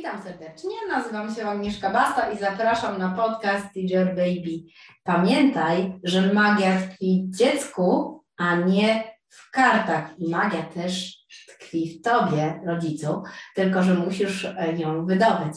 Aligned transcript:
Witam 0.00 0.22
serdecznie, 0.22 0.70
nazywam 0.88 1.34
się 1.34 1.48
Agnieszka 1.48 1.90
Basta 1.90 2.30
i 2.30 2.38
zapraszam 2.38 2.98
na 2.98 3.08
podcast 3.08 3.66
Teacher 3.74 4.06
Baby. 4.06 4.62
Pamiętaj, 5.04 6.00
że 6.04 6.32
magia 6.32 6.80
tkwi 6.80 7.28
w 7.28 7.36
dziecku, 7.36 8.20
a 8.36 8.56
nie 8.56 9.04
w 9.28 9.50
kartach. 9.50 10.18
I 10.18 10.30
magia 10.30 10.62
też 10.62 11.18
tkwi 11.48 11.98
w 11.98 12.02
Tobie, 12.02 12.60
rodzicu, 12.66 13.22
tylko 13.54 13.82
że 13.82 13.94
musisz 13.94 14.46
ją 14.76 15.06
wydobyć. 15.06 15.56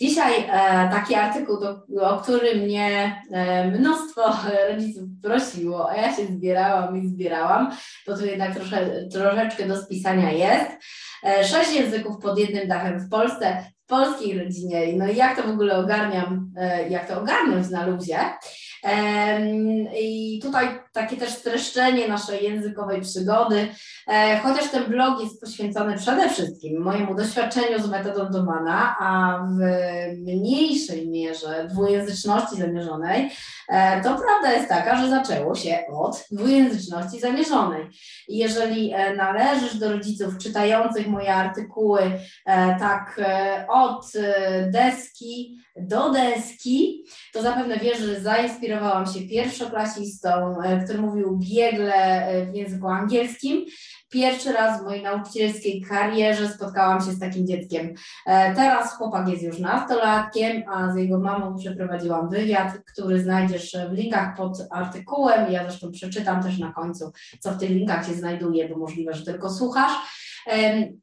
Dzisiaj 0.00 0.32
e, 0.40 0.88
taki 0.90 1.14
artykuł, 1.14 1.60
do, 1.60 1.82
o 2.00 2.20
który 2.20 2.54
mnie 2.54 3.22
e, 3.32 3.70
mnóstwo 3.70 4.22
rodziców 4.70 5.04
prosiło, 5.22 5.90
a 5.90 5.96
ja 5.96 6.16
się 6.16 6.26
zbierałam 6.26 6.96
i 6.96 7.08
zbierałam, 7.08 7.70
bo 8.06 8.16
tu 8.16 8.26
jednak 8.26 8.54
trosze, 8.54 9.08
troszeczkę 9.12 9.68
do 9.68 9.76
spisania 9.82 10.32
jest. 10.32 10.70
E, 11.24 11.44
sześć 11.44 11.72
języków 11.72 12.18
pod 12.18 12.38
jednym 12.38 12.68
dachem 12.68 13.00
w 13.00 13.08
Polsce, 13.08 13.64
w 13.84 13.86
polskiej 13.86 14.38
rodzinie. 14.38 14.92
No 14.96 15.08
i 15.08 15.16
jak 15.16 15.36
to 15.36 15.42
w 15.42 15.50
ogóle 15.50 15.78
ogarniam, 15.78 16.52
e, 16.56 16.88
jak 16.88 17.08
to 17.08 17.20
ogarnąć 17.20 17.70
na 17.70 17.86
luzie. 17.86 18.18
I 20.02 20.40
tutaj 20.42 20.68
takie 20.92 21.16
też 21.16 21.30
streszczenie 21.30 22.08
naszej 22.08 22.44
językowej 22.44 23.00
przygody, 23.00 23.68
e, 24.08 24.38
chociaż 24.38 24.68
ten 24.70 24.84
blog 24.84 25.20
jest 25.20 25.40
poświęcony 25.40 25.96
przede 25.96 26.28
wszystkim 26.28 26.82
mojemu 26.82 27.14
doświadczeniu 27.14 27.82
z 27.82 27.88
metodą 27.88 28.30
Domana, 28.30 28.96
a 29.00 29.38
w 29.48 29.58
mniejszej 30.18 31.08
mierze 31.08 31.68
dwujęzyczności 31.70 32.56
zamierzonej, 32.56 33.30
e, 33.68 34.02
to 34.02 34.08
prawda 34.08 34.52
jest 34.52 34.68
taka, 34.68 34.96
że 34.96 35.10
zaczęło 35.10 35.54
się 35.54 35.78
od 35.92 36.24
dwujęzyczności 36.30 37.20
zamierzonej. 37.20 37.86
I 38.28 38.38
jeżeli 38.38 38.92
e, 38.92 39.16
należysz 39.16 39.76
do 39.76 39.92
rodziców 39.92 40.38
czytających 40.38 41.06
moje 41.06 41.34
artykuły 41.34 42.00
tak 42.78 43.20
od 43.68 44.12
deski 44.72 45.58
do 45.76 46.10
deski, 46.10 47.04
to 47.32 47.42
zapewne 47.42 47.76
wiesz, 47.76 47.98
że 47.98 48.20
zainspirowałam 48.70 49.06
się 49.06 49.20
pierwszoklasistą, 49.20 50.62
e, 50.62 50.84
który 50.84 51.00
mówił 51.00 51.38
biegle 51.38 51.94
e, 51.94 52.46
w 52.46 52.54
języku 52.54 52.88
angielskim. 52.88 53.64
Pierwszy 54.08 54.52
raz 54.52 54.80
w 54.80 54.84
mojej 54.84 55.02
nauczycielskiej 55.02 55.82
karierze 55.82 56.48
spotkałam 56.48 57.00
się 57.00 57.12
z 57.12 57.20
takim 57.20 57.46
dzieckiem. 57.46 57.94
E, 58.26 58.54
teraz 58.54 58.96
chłopak 58.96 59.28
jest 59.28 59.42
już 59.42 59.58
nastolatkiem, 59.58 60.62
a 60.68 60.92
z 60.92 60.96
jego 60.96 61.18
mamą 61.18 61.56
przeprowadziłam 61.56 62.28
wywiad, 62.28 62.72
który 62.92 63.22
znajdziesz 63.22 63.76
w 63.90 63.92
linkach 63.92 64.36
pod 64.36 64.58
artykułem. 64.70 65.52
Ja 65.52 65.62
zresztą 65.62 65.90
przeczytam 65.90 66.42
też 66.42 66.58
na 66.58 66.72
końcu, 66.72 67.12
co 67.40 67.50
w 67.52 67.58
tych 67.58 67.70
linkach 67.70 68.06
się 68.06 68.14
znajduje, 68.14 68.68
bo 68.68 68.78
możliwe, 68.78 69.14
że 69.14 69.24
tylko 69.24 69.50
słuchasz. 69.50 69.92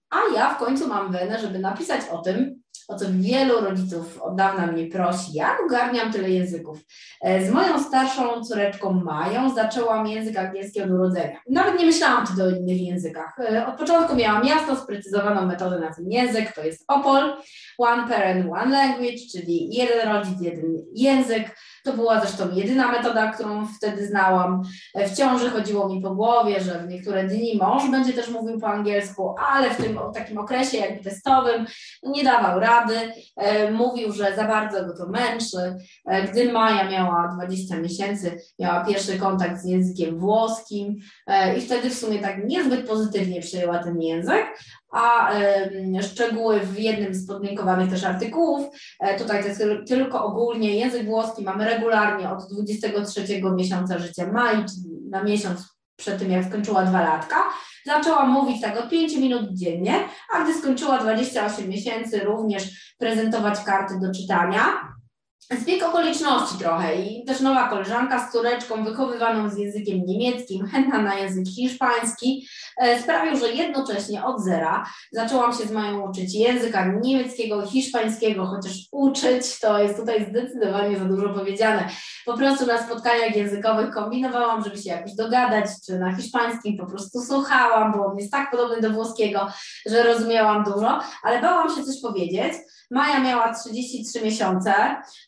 A 0.09 0.17
ja 0.35 0.53
w 0.53 0.57
końcu 0.57 0.87
mam 0.87 1.11
wenę, 1.11 1.39
żeby 1.39 1.59
napisać 1.59 2.01
o 2.11 2.17
tym, 2.17 2.56
o 2.87 2.95
co 2.95 3.05
wielu 3.11 3.61
rodziców 3.61 4.21
od 4.21 4.35
dawna 4.35 4.67
mnie 4.67 4.87
prosi. 4.87 5.33
Ja 5.33 5.57
ogarniam 5.65 6.11
tyle 6.11 6.29
języków. 6.29 6.79
E, 7.21 7.45
z 7.45 7.51
moją 7.51 7.83
starszą 7.83 8.43
córeczką 8.43 8.93
Mają 8.93 9.55
zaczęłam 9.55 10.07
język 10.07 10.37
angielski 10.37 10.81
od 10.81 10.89
urodzenia. 10.89 11.39
Nawet 11.49 11.79
nie 11.79 11.85
myślałam 11.85 12.27
wtedy 12.27 12.43
o 12.43 12.49
innych 12.49 12.81
językach. 12.81 13.39
E, 13.39 13.67
od 13.67 13.77
początku 13.77 14.15
miałam 14.15 14.45
jasno 14.45 14.75
sprecyzowaną 14.75 15.45
metodę 15.45 15.79
na 15.79 15.93
ten 15.93 16.11
język, 16.11 16.53
to 16.55 16.63
jest 16.63 16.83
OPOL, 16.87 17.37
One 17.77 18.07
Parent, 18.07 18.45
One 18.51 18.71
Language, 18.71 19.17
czyli 19.31 19.75
jeden 19.75 20.09
rodzic, 20.09 20.41
jeden 20.41 20.85
język. 20.93 21.57
To 21.83 21.93
była 21.93 22.19
zresztą 22.19 22.51
jedyna 22.53 22.91
metoda, 22.91 23.31
którą 23.31 23.67
wtedy 23.67 24.07
znałam. 24.07 24.61
E, 24.95 25.09
w 25.09 25.17
ciąży 25.17 25.49
chodziło 25.49 25.89
mi 25.89 26.01
po 26.01 26.15
głowie, 26.15 26.61
że 26.61 26.79
w 26.79 26.87
niektóre 26.87 27.23
dni 27.23 27.57
mąż 27.57 27.91
będzie 27.91 28.13
też 28.13 28.29
mówił 28.29 28.59
po 28.59 28.67
angielsku, 28.67 29.35
ale 29.51 29.69
w 29.69 29.77
tym 29.77 29.99
takim 30.13 30.37
okresie 30.37 30.77
jakby 30.77 31.03
testowym 31.03 31.65
nie 32.03 32.23
dawał 32.23 32.59
rady. 32.59 32.76
E, 33.35 33.71
mówił, 33.71 34.11
że 34.11 34.35
za 34.35 34.43
bardzo 34.43 34.85
go 34.85 34.97
to 34.97 35.07
męczy. 35.07 35.75
E, 36.05 36.27
gdy 36.27 36.51
Maja 36.51 36.89
miała 36.89 37.27
20 37.35 37.77
miesięcy, 37.77 38.37
miała 38.59 38.85
pierwszy 38.85 39.19
kontakt 39.19 39.61
z 39.61 39.65
językiem 39.65 40.19
włoskim 40.19 40.95
i 41.57 41.61
wtedy 41.61 41.89
w 41.89 41.93
sumie 41.93 42.19
tak 42.19 42.45
niezbyt 42.45 42.87
pozytywnie 42.87 43.41
przyjęła 43.41 43.83
ten 43.83 44.01
język, 44.01 44.45
a 44.91 45.31
szczegóły 46.01 46.59
w 46.59 46.79
jednym 46.79 47.13
z 47.13 47.27
podlinkowanych 47.27 47.89
też 47.89 48.03
artykułów. 48.03 48.67
E, 48.99 49.19
tutaj 49.19 49.41
to 49.41 49.47
jest 49.47 49.63
tylko 49.87 50.25
ogólnie 50.25 50.75
język 50.75 51.05
włoski 51.05 51.43
mamy 51.43 51.65
regularnie 51.65 52.29
od 52.29 52.53
23 52.53 53.41
miesiąca 53.55 53.99
życia 53.99 54.31
Mai, 54.31 54.65
czyli 54.65 55.09
na 55.09 55.23
miesiąc 55.23 55.76
przed 55.97 56.19
tym, 56.19 56.31
jak 56.31 56.45
skończyła 56.45 56.83
dwa 56.83 57.01
latka. 57.01 57.43
Zaczęła 57.85 58.25
mówić 58.25 58.61
tak 58.61 58.77
od 58.77 58.89
5 58.89 59.15
minut 59.15 59.49
dziennie, 59.53 59.93
a 60.33 60.43
gdy 60.43 60.53
skończyła 60.53 60.97
28 60.97 61.69
miesięcy, 61.69 62.19
również 62.19 62.93
prezentować 62.97 63.59
karty 63.59 63.93
do 63.99 64.13
czytania. 64.13 64.86
Zbieg 65.51 65.83
okoliczności 65.83 66.57
trochę 66.57 66.95
i 66.95 67.25
też 67.25 67.39
nowa 67.39 67.69
koleżanka 67.69 68.27
z 68.27 68.31
córeczką 68.31 68.83
wychowywaną 68.83 69.49
z 69.49 69.57
językiem 69.57 70.05
niemieckim, 70.05 70.67
chętna 70.67 71.01
na 71.01 71.15
język 71.15 71.45
hiszpański, 71.47 72.47
e, 72.77 73.01
sprawił, 73.01 73.37
że 73.37 73.51
jednocześnie 73.51 74.25
od 74.25 74.43
zera 74.43 74.85
zaczęłam 75.11 75.53
się 75.53 75.63
z 75.63 75.71
moją 75.71 76.09
uczyć 76.09 76.35
języka 76.35 76.85
niemieckiego, 77.01 77.67
hiszpańskiego, 77.67 78.45
chociaż 78.45 78.73
uczyć 78.91 79.59
to 79.59 79.79
jest 79.79 79.97
tutaj 79.97 80.25
zdecydowanie 80.29 80.99
za 80.99 81.05
dużo 81.05 81.29
powiedziane. 81.29 81.89
Po 82.25 82.37
prostu 82.37 82.65
na 82.65 82.83
spotkaniach 82.83 83.35
językowych 83.35 83.93
kombinowałam, 83.93 84.63
żeby 84.63 84.77
się 84.77 84.89
jakoś 84.89 85.15
dogadać, 85.15 85.65
czy 85.85 85.99
na 85.99 86.15
hiszpańskim 86.15 86.77
po 86.77 86.85
prostu 86.85 87.21
słuchałam, 87.21 87.93
bo 87.93 88.05
on 88.05 88.17
jest 88.17 88.31
tak 88.31 88.51
podobny 88.51 88.81
do 88.81 88.89
włoskiego, 88.89 89.47
że 89.85 90.03
rozumiałam 90.03 90.63
dużo, 90.63 90.99
ale 91.23 91.41
bałam 91.41 91.75
się 91.75 91.83
coś 91.83 92.01
powiedzieć. 92.01 92.53
Maja 92.91 93.19
miała 93.19 93.53
33 93.53 94.21
miesiące, 94.21 94.73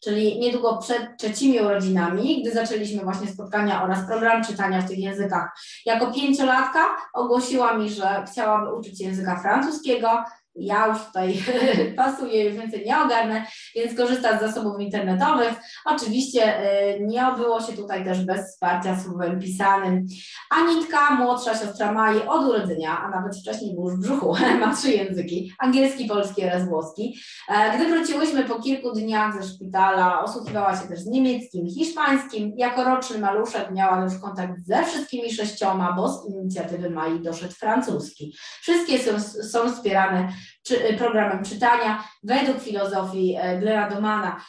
czyli 0.03 0.39
niedługo 0.39 0.77
przed 0.77 1.17
trzecimi 1.17 1.59
urodzinami, 1.59 2.41
gdy 2.41 2.51
zaczęliśmy 2.51 3.03
właśnie 3.03 3.27
spotkania 3.27 3.83
oraz 3.83 4.07
program 4.07 4.43
czytania 4.43 4.81
w 4.81 4.87
tych 4.87 4.99
językach. 4.99 5.49
Jako 5.85 6.13
pięciolatka 6.13 6.79
ogłosiła 7.13 7.77
mi, 7.77 7.89
że 7.89 8.25
chciałaby 8.31 8.73
uczyć 8.73 9.01
języka 9.01 9.39
francuskiego, 9.39 10.23
ja 10.55 10.87
już 10.87 11.05
tutaj 11.05 11.43
pasuję, 11.97 12.43
już 12.43 12.53
więcej 12.53 12.85
nie 12.85 12.99
ogarnę, 12.99 13.45
więc 13.75 13.97
korzystam 13.97 14.37
z 14.37 14.41
zasobów 14.41 14.79
internetowych. 14.79 15.53
Oczywiście 15.85 16.61
y, 16.95 16.99
nie 17.01 17.27
obyło 17.27 17.61
się 17.61 17.73
tutaj 17.73 18.05
też 18.05 18.25
bez 18.25 18.51
wsparcia 18.51 18.99
słowem 18.99 19.39
pisanym. 19.39 20.05
Anitka, 20.49 21.11
młodsza 21.11 21.57
siostra 21.57 21.91
Mai 21.91 22.27
od 22.27 22.45
urodzenia, 22.45 22.99
a 22.99 23.09
nawet 23.09 23.37
wcześniej 23.37 23.75
był 23.75 23.83
już 23.83 23.95
w 23.95 23.99
brzuchu, 23.99 24.35
ma 24.59 24.75
trzy 24.75 24.91
języki, 24.91 25.53
angielski, 25.59 26.05
polski 26.05 26.45
oraz 26.45 26.69
włoski. 26.69 27.19
E, 27.49 27.77
gdy 27.77 27.87
wróciłyśmy 27.89 28.43
po 28.43 28.61
kilku 28.61 28.91
dniach 28.91 29.41
ze 29.41 29.49
szpitala, 29.49 30.23
osłuchiwała 30.23 30.77
się 30.77 30.87
też 30.87 30.99
z 30.99 31.07
niemieckim, 31.07 31.67
hiszpańskim. 31.67 32.53
Jako 32.57 32.83
roczny 32.83 33.19
maluszek 33.19 33.71
miała 33.71 34.03
już 34.03 34.19
kontakt 34.19 34.53
ze 34.65 34.83
wszystkimi 34.83 35.33
sześcioma, 35.33 35.93
bo 35.93 36.09
z 36.09 36.29
inicjatywy 36.29 36.89
Mai 36.89 37.19
doszedł 37.19 37.53
francuski. 37.53 38.35
Wszystkie 38.61 38.99
są, 38.99 39.19
są 39.43 39.73
wspierane 39.73 40.29
czy, 40.63 40.89
y, 40.89 40.97
programem 40.97 41.45
czytania 41.45 42.03
według 42.23 42.59
filozofii 42.61 43.35
e, 43.39 43.59
Glena 43.59 43.89
Domana. 43.89 44.41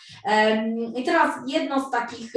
I 0.96 1.04
teraz 1.04 1.34
jedno 1.46 1.88
z 1.88 1.90
takich 1.90 2.32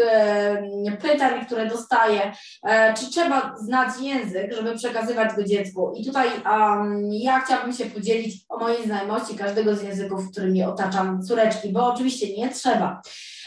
pytań, 1.01 1.45
które 1.45 1.67
dostaję, 1.67 2.31
e, 2.63 2.93
czy 2.93 3.11
trzeba 3.11 3.55
znać 3.57 3.89
język, 4.01 4.53
żeby 4.53 4.75
przekazywać 4.75 5.33
go 5.35 5.43
dziecku? 5.43 5.93
I 5.97 6.05
tutaj 6.05 6.27
um, 6.45 7.09
ja 7.11 7.39
chciałabym 7.39 7.73
się 7.73 7.85
podzielić 7.85 8.35
o 8.49 8.57
mojej 8.57 8.85
znajomości 8.85 9.35
każdego 9.35 9.75
z 9.75 9.83
języków, 9.83 10.31
którymi 10.31 10.63
otaczam 10.63 11.23
córeczki, 11.23 11.69
bo 11.69 11.93
oczywiście 11.93 12.37
nie 12.37 12.49
trzeba. 12.49 13.01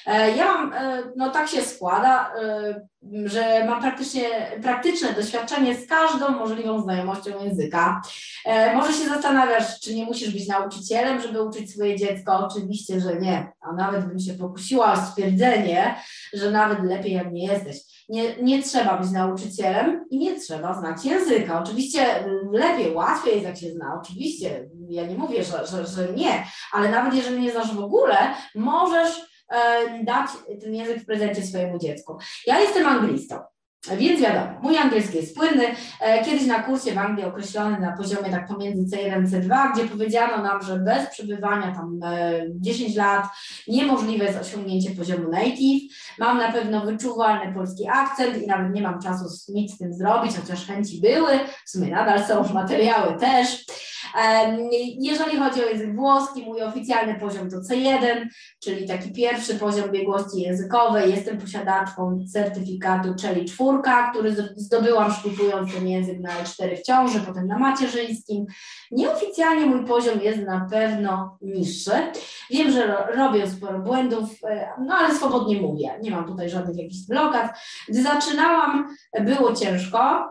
E, 0.07 0.37
ja 0.37 0.45
mam, 0.45 0.73
no 1.17 1.31
tak 1.31 1.49
się 1.49 1.63
składa, 1.63 2.33
że 3.25 3.65
mam 3.65 3.81
praktycznie, 3.81 4.23
praktyczne 4.63 5.13
doświadczenie 5.13 5.77
z 5.77 5.87
każdą 5.87 6.29
możliwą 6.29 6.83
znajomością 6.83 7.45
języka. 7.45 8.03
E, 8.45 8.77
może 8.77 8.93
się 8.93 9.09
zastanawiasz, 9.09 9.81
czy 9.81 9.95
nie 9.95 10.05
musisz 10.05 10.31
być 10.31 10.49
nauczycielem, 10.49 11.21
żeby 11.21 11.43
uczyć 11.43 11.71
swoje 11.71 11.97
dziecko? 11.97 12.47
Oczywiście, 12.47 13.01
że 13.01 13.17
nie. 13.17 13.53
A 13.61 13.73
nawet 13.73 14.05
bym 14.05 14.19
się 14.19 14.35
pokusiła 14.35 14.93
o 14.93 14.97
stwierdzenie, 14.97 15.95
że 16.33 16.51
nawet 16.51 16.83
lepiej 16.83 17.13
jak 17.13 17.33
nie 17.33 17.47
jesteś. 17.47 17.77
Nie, 18.09 18.37
nie 18.37 18.63
trzeba 18.63 18.99
być 18.99 19.11
nauczycielem 19.11 20.05
i 20.11 20.19
nie 20.19 20.41
trzeba 20.41 20.75
znać 20.75 21.05
języka. 21.05 21.63
Oczywiście 21.63 22.25
lepiej, 22.53 22.95
łatwiej 22.95 23.33
jest 23.35 23.47
jak 23.47 23.57
się 23.57 23.71
zna. 23.71 24.01
Oczywiście, 24.03 24.69
ja 24.89 25.07
nie 25.07 25.19
mówię, 25.19 25.45
że, 25.45 25.67
że, 25.67 25.87
że 25.87 26.13
nie, 26.13 26.45
ale 26.73 26.91
nawet 26.91 27.15
jeżeli 27.15 27.41
nie 27.41 27.53
znasz 27.53 27.75
w 27.75 27.85
ogóle, 27.85 28.17
możesz 28.55 29.36
E, 29.36 29.36
dać 30.05 30.31
ten 30.61 30.75
język 30.75 30.99
w 30.99 31.07
prezencie 31.07 31.43
swojemu 31.43 31.79
dziecku. 31.79 32.19
Ja 32.47 32.61
jestem 32.61 32.87
anglistą. 32.87 33.37
Więc 33.97 34.21
wiadomo, 34.21 34.47
mój 34.63 34.79
angielski 34.79 35.17
jest 35.17 35.37
płynny. 35.37 35.65
E, 36.01 36.25
kiedyś 36.25 36.47
na 36.47 36.63
kursie 36.63 36.93
w 36.93 36.99
Anglii 36.99 37.27
określony 37.27 37.81
na 37.81 37.97
poziomie 37.97 38.31
tak 38.31 38.49
pomiędzy 38.49 38.97
C1 38.97 39.27
C2, 39.27 39.73
gdzie 39.73 39.85
powiedziano 39.85 40.43
nam, 40.43 40.63
że 40.63 40.79
bez 40.79 41.11
przebywania 41.11 41.75
tam 41.75 42.01
10 42.55 42.97
e, 42.97 42.99
lat 42.99 43.27
niemożliwe 43.69 44.25
jest 44.25 44.39
osiągnięcie 44.39 44.91
poziomu 44.91 45.29
native. 45.29 45.93
Mam 46.19 46.39
na 46.39 46.53
pewno 46.53 46.81
wyczuwalny 46.81 47.55
polski 47.55 47.89
akcent 47.89 48.43
i 48.43 48.47
nawet 48.47 48.75
nie 48.75 48.83
mam 48.83 49.03
czasu 49.03 49.25
nic 49.53 49.75
z 49.75 49.79
tym 49.79 49.95
zrobić, 49.95 50.37
chociaż 50.37 50.67
chęci 50.67 51.01
były, 51.01 51.33
w 51.67 51.71
sumie 51.71 51.91
nadal 51.91 52.25
są 52.25 52.55
materiały 52.55 53.19
też. 53.19 53.65
Jeżeli 55.01 55.39
chodzi 55.39 55.65
o 55.65 55.69
język 55.69 55.97
włoski, 55.97 56.43
mój 56.43 56.63
oficjalny 56.63 57.15
poziom 57.21 57.51
to 57.51 57.57
C1, 57.57 58.27
czyli 58.63 58.89
taki 58.89 59.13
pierwszy 59.13 59.55
poziom 59.55 59.91
biegłości 59.91 60.41
językowej. 60.41 61.11
Jestem 61.11 61.39
posiadaczką 61.39 62.25
certyfikatu 62.33 63.15
Czeli 63.15 63.45
czwórka, 63.45 64.11
który 64.11 64.37
zdobyłam 64.57 65.13
szlifując 65.13 65.75
ten 65.75 65.89
język 65.89 66.21
na 66.21 66.31
L4 66.31 66.77
w 66.77 66.83
ciąży, 66.83 67.21
potem 67.21 67.47
na 67.47 67.59
macierzyńskim. 67.59 68.47
Nieoficjalnie 68.91 69.67
mój 69.67 69.85
poziom 69.85 70.21
jest 70.21 70.39
na 70.39 70.67
pewno 70.71 71.39
niższy. 71.43 71.93
Wiem, 72.51 72.71
że 72.71 73.07
robię 73.17 73.51
sporo 73.51 73.79
błędów, 73.79 74.31
e, 74.45 74.69
no 74.87 74.95
ale 74.95 75.15
swobodnie 75.15 75.61
mówię. 75.61 75.99
Nie 76.03 76.11
mam 76.11 76.27
tutaj 76.27 76.51
żadnych 76.51 76.77
jakichś 76.77 77.07
blokad. 77.09 77.59
Gdy 77.89 78.03
zaczynałam, 78.03 78.97
było 79.21 79.53
ciężko. 79.53 80.29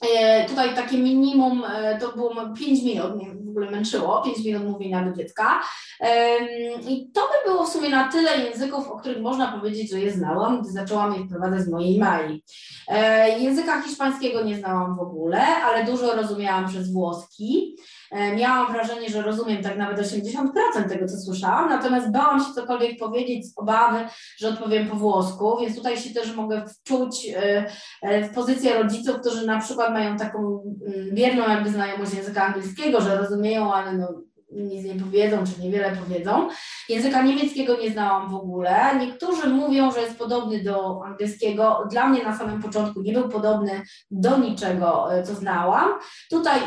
E, 0.00 0.44
tutaj 0.48 0.74
takie 0.74 0.98
minimum 0.98 1.64
e, 1.64 1.98
to 1.98 2.12
było 2.12 2.34
5 2.58 2.82
minut, 2.82 3.12
ogóle 3.56 3.70
męczyło, 3.70 4.22
5 4.22 4.44
minut 4.44 4.64
mówienia 4.64 5.04
do 5.04 5.12
dziecka. 5.12 5.60
I 6.88 7.10
to 7.14 7.20
by 7.20 7.50
było 7.50 7.64
w 7.64 7.68
sumie 7.68 7.88
na 7.88 8.08
tyle 8.08 8.38
języków, 8.38 8.88
o 8.88 8.96
których 8.96 9.22
można 9.22 9.52
powiedzieć, 9.52 9.90
że 9.90 10.00
je 10.00 10.12
znałam, 10.12 10.62
gdy 10.62 10.70
zaczęłam 10.72 11.14
je 11.14 11.24
wprowadzać 11.24 11.60
z 11.60 11.68
mojej 11.68 11.98
Mai. 11.98 12.42
E, 12.88 13.38
języka 13.38 13.82
hiszpańskiego 13.82 14.42
nie 14.42 14.56
znałam 14.56 14.96
w 14.96 15.00
ogóle, 15.00 15.40
ale 15.46 15.84
dużo 15.84 16.14
rozumiałam 16.16 16.68
przez 16.68 16.92
włoski. 16.92 17.76
Miałam 18.36 18.72
wrażenie, 18.72 19.10
że 19.10 19.22
rozumiem 19.22 19.62
tak 19.62 19.76
nawet 19.76 19.98
80% 19.98 20.88
tego, 20.88 21.08
co 21.08 21.16
słyszałam, 21.16 21.68
natomiast 21.68 22.12
bałam 22.12 22.40
się 22.40 22.54
cokolwiek 22.54 22.98
powiedzieć 22.98 23.46
z 23.46 23.58
obawy, 23.58 23.98
że 24.38 24.48
odpowiem 24.48 24.88
po 24.88 24.96
włosku, 24.96 25.58
więc 25.60 25.76
tutaj 25.76 25.96
się 25.96 26.14
też 26.14 26.34
mogę 26.34 26.64
wczuć 26.66 27.26
w 28.02 28.34
pozycję 28.34 28.82
rodziców, 28.82 29.16
którzy 29.20 29.46
na 29.46 29.60
przykład 29.60 29.92
mają 29.92 30.16
taką 30.16 30.38
mm, 30.38 31.14
wierną 31.14 31.48
jakby 31.48 31.70
znajomość 31.70 32.14
języka 32.14 32.44
angielskiego, 32.44 33.00
że 33.00 33.18
rozumieją, 33.18 33.43
ale 33.74 33.92
no 33.92 34.33
nic 34.54 34.84
nie 34.84 34.94
powiedzą, 34.94 35.44
czy 35.46 35.62
niewiele 35.62 35.96
powiedzą. 35.96 36.48
Języka 36.88 37.22
niemieckiego 37.22 37.76
nie 37.76 37.90
znałam 37.90 38.30
w 38.30 38.34
ogóle. 38.34 38.76
Niektórzy 39.00 39.48
mówią, 39.48 39.92
że 39.92 40.00
jest 40.00 40.18
podobny 40.18 40.62
do 40.62 41.04
angielskiego. 41.04 41.88
Dla 41.90 42.08
mnie 42.08 42.24
na 42.24 42.38
samym 42.38 42.62
początku 42.62 43.02
nie 43.02 43.12
był 43.12 43.28
podobny 43.28 43.82
do 44.10 44.38
niczego, 44.38 45.14
e, 45.14 45.22
co 45.22 45.34
znałam. 45.34 45.88
Tutaj 46.30 46.60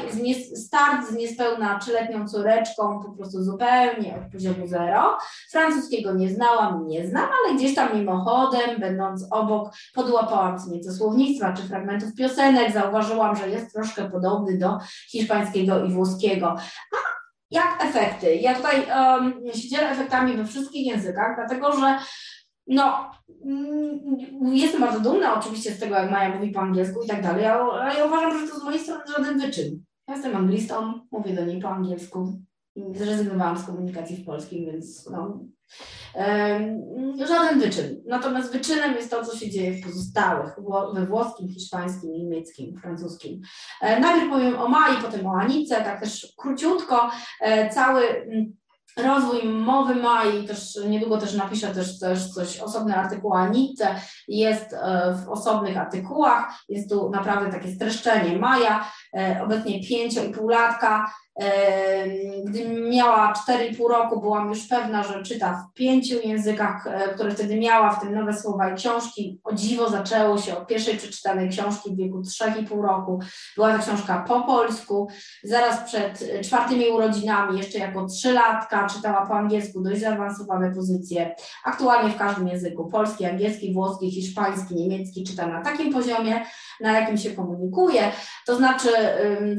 start 0.56 1.10
z 1.10 1.16
niespełna 1.16 1.80
trzyletnią 1.80 2.28
córeczką, 2.28 3.04
po 3.06 3.12
prostu 3.12 3.44
zupełnie 3.44 4.16
od 4.16 4.32
poziomu 4.32 4.68
zero. 4.68 5.18
Francuskiego 5.52 6.14
nie 6.14 6.30
znałam, 6.30 6.88
nie 6.88 7.08
znam, 7.08 7.30
ale 7.46 7.56
gdzieś 7.56 7.76
tam 7.76 7.98
mimochodem, 7.98 8.80
będąc 8.80 9.28
obok, 9.32 9.74
podłapałam 9.94 10.60
co 10.60 10.72
nieco 10.72 10.92
słownictwa 10.92 11.54
czy 11.54 11.64
fragmentów 11.64 12.16
piosenek, 12.16 12.74
zauważyłam, 12.74 13.36
że 13.36 13.50
jest 13.50 13.74
troszkę 13.74 14.10
podobny 14.10 14.58
do 14.58 14.78
hiszpańskiego 15.12 15.86
i 15.86 15.92
włoskiego. 15.92 16.56
A 16.96 17.17
jak 17.52 17.84
efekty? 17.84 18.36
Ja 18.36 18.56
tutaj 18.56 18.76
um, 18.76 19.54
się 19.54 19.70
dzielę 19.70 19.90
efektami 19.90 20.38
we 20.38 20.46
wszystkich 20.46 20.88
językach, 20.88 21.36
dlatego 21.36 21.72
że 21.80 22.00
no, 22.68 23.12
mm, 23.46 24.56
jestem 24.56 24.82
bardzo 24.82 25.00
dumna 25.00 25.40
oczywiście 25.40 25.72
z 25.72 25.80
tego, 25.80 25.96
jak 25.96 26.12
Maja 26.12 26.36
mówi 26.36 26.52
po 26.52 26.60
angielsku 26.60 27.04
i 27.04 27.08
tak 27.08 27.24
dalej, 27.24 27.46
ale 27.46 27.96
ja 27.96 28.06
uważam, 28.06 28.40
że 28.40 28.48
to 28.48 28.60
z 28.60 28.64
mojej 28.64 28.80
strony 28.80 29.04
żaden 29.18 29.40
wyczyn. 29.40 29.84
Ja 30.08 30.14
jestem 30.14 30.36
anglistą, 30.36 30.94
mówię 31.12 31.34
do 31.34 31.46
niej 31.46 31.62
po 31.62 31.70
angielsku. 31.70 32.42
Zrezygnowałam 32.96 33.58
z 33.58 33.66
komunikacji 33.66 34.18
w 34.18 34.26
polskim, 34.26 34.66
więc 34.66 35.10
no, 35.10 35.40
Żaden 37.28 37.60
wyczyn. 37.60 38.02
Natomiast 38.06 38.52
wyczynem 38.52 38.96
jest 38.96 39.12
to, 39.12 39.26
co 39.26 39.38
się 39.38 39.50
dzieje 39.50 39.74
w 39.74 39.86
pozostałych, 39.86 40.56
we 40.94 41.06
włoskim, 41.06 41.50
hiszpańskim, 41.50 42.12
niemieckim, 42.12 42.78
francuskim. 42.78 43.42
E, 43.82 44.00
najpierw 44.00 44.32
powiem 44.32 44.60
o 44.60 44.68
Mai, 44.68 45.02
potem 45.02 45.28
o 45.28 45.40
Anice, 45.40 45.76
tak 45.76 46.00
też 46.02 46.34
króciutko. 46.38 47.12
E, 47.42 47.70
cały 47.70 48.08
mm, 48.08 48.54
rozwój 48.98 49.44
mowy 49.44 49.96
Mai, 49.96 50.48
też 50.48 50.80
niedługo 50.88 51.18
też 51.18 51.34
napiszę 51.34 51.68
też, 51.68 52.00
też 52.00 52.34
coś, 52.34 52.60
osobny 52.60 52.96
artykuł 52.96 53.34
o 53.34 53.38
Anice, 53.38 53.96
jest 54.28 54.74
e, 54.74 55.16
w 55.26 55.30
osobnych 55.30 55.78
artykułach, 55.78 56.64
jest 56.70 56.90
tu 56.90 57.10
naprawdę 57.10 57.52
takie 57.52 57.76
streszczenie 57.76 58.40
Maja, 58.40 58.92
obecnie 59.44 59.80
5,5 59.80 60.50
latka, 60.50 61.12
gdy 62.46 62.68
miała 62.90 63.34
4,5 63.48 63.90
roku, 63.90 64.22
byłam 64.22 64.50
już 64.50 64.68
pewna, 64.68 65.04
że 65.04 65.24
czyta 65.24 65.54
w 65.54 65.74
pięciu 65.74 66.16
językach, 66.24 66.88
e, 66.88 67.14
które 67.14 67.32
wtedy 67.32 67.60
miała, 67.60 67.92
w 67.92 68.02
tym 68.02 68.16
nowe 68.16 68.34
słowa 68.34 68.70
i 68.70 68.76
książki. 68.76 69.40
O 69.44 69.54
dziwo 69.54 69.90
zaczęło 69.90 70.38
się 70.38 70.58
od 70.58 70.68
pierwszej 70.68 70.98
przeczytanej 70.98 71.50
książki 71.50 71.90
w 71.90 71.98
wieku 71.98 72.22
3,5 72.22 72.82
roku. 72.82 73.20
Była 73.56 73.78
to 73.78 73.84
książka 73.84 74.26
po 74.28 74.42
polsku. 74.42 75.08
Zaraz 75.44 75.84
przed 75.84 76.24
czwartymi 76.44 76.90
urodzinami, 76.90 77.58
jeszcze 77.58 77.78
jako 77.78 78.06
trzylatka, 78.06 78.88
czytała 78.88 79.26
po 79.26 79.34
angielsku 79.34 79.82
dość 79.82 80.02
zaawansowane 80.02 80.72
pozycje. 80.76 81.36
Aktualnie 81.66 82.10
w 82.10 82.18
każdym 82.18 82.48
języku, 82.48 82.90
polski, 82.90 83.26
angielski, 83.26 83.74
włoski, 83.74 84.12
hiszpański, 84.12 84.76
niemiecki, 84.76 85.24
czyta 85.24 85.48
na 85.48 85.62
takim 85.62 85.94
poziomie, 85.94 86.46
na 86.82 87.00
jakim 87.00 87.18
się 87.18 87.32
komunikuje. 87.32 88.12
To 88.46 88.56
znaczy 88.56 88.90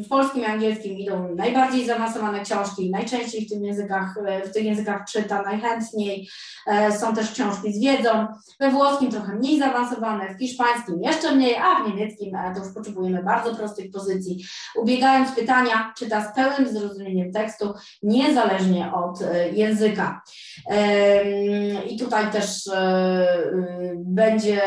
w 0.04 0.08
polskim 0.08 0.42
i 0.42 0.44
angielskim 0.44 0.98
idą 0.98 1.34
najbardziej 1.34 1.86
zaawansowane 1.86 2.40
książki, 2.40 2.90
najczęściej 2.90 3.46
w, 3.46 3.50
tym 3.50 3.64
językach, 3.64 4.14
w 4.46 4.52
tych 4.52 4.64
językach 4.64 5.04
czyta 5.04 5.42
najchętniej. 5.42 6.28
E, 6.66 6.92
są 6.92 7.14
też 7.14 7.30
książki 7.30 7.72
z 7.72 7.80
wiedzą. 7.80 8.26
We 8.60 8.70
włoskim 8.70 9.10
trochę 9.10 9.34
mniej 9.34 9.58
zaawansowane, 9.58 10.34
w 10.34 10.38
hiszpańskim 10.38 11.02
jeszcze 11.02 11.34
mniej, 11.34 11.56
a 11.56 11.84
w 11.84 11.88
niemieckim 11.88 12.34
e, 12.34 12.54
to 12.54 12.64
już 12.64 12.74
potrzebujemy 12.74 13.22
bardzo 13.22 13.54
prostych 13.54 13.90
pozycji. 13.90 14.44
Ubiegając 14.76 15.32
pytania, 15.32 15.92
czyta 15.96 16.32
z 16.32 16.34
pełnym 16.34 16.72
zrozumieniem 16.72 17.32
tekstu, 17.32 17.74
niezależnie 18.02 18.92
od 18.92 19.22
e, 19.22 19.48
języka. 19.48 20.22
I 21.90 21.98
tutaj 21.98 22.30
też 22.32 22.70
będzie, 23.96 24.60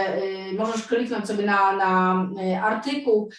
możesz 0.58 0.88
kliknąć 0.88 1.28
sobie 1.28 1.46
na, 1.46 1.76
na 1.76 2.28
artykuł, 2.64 3.30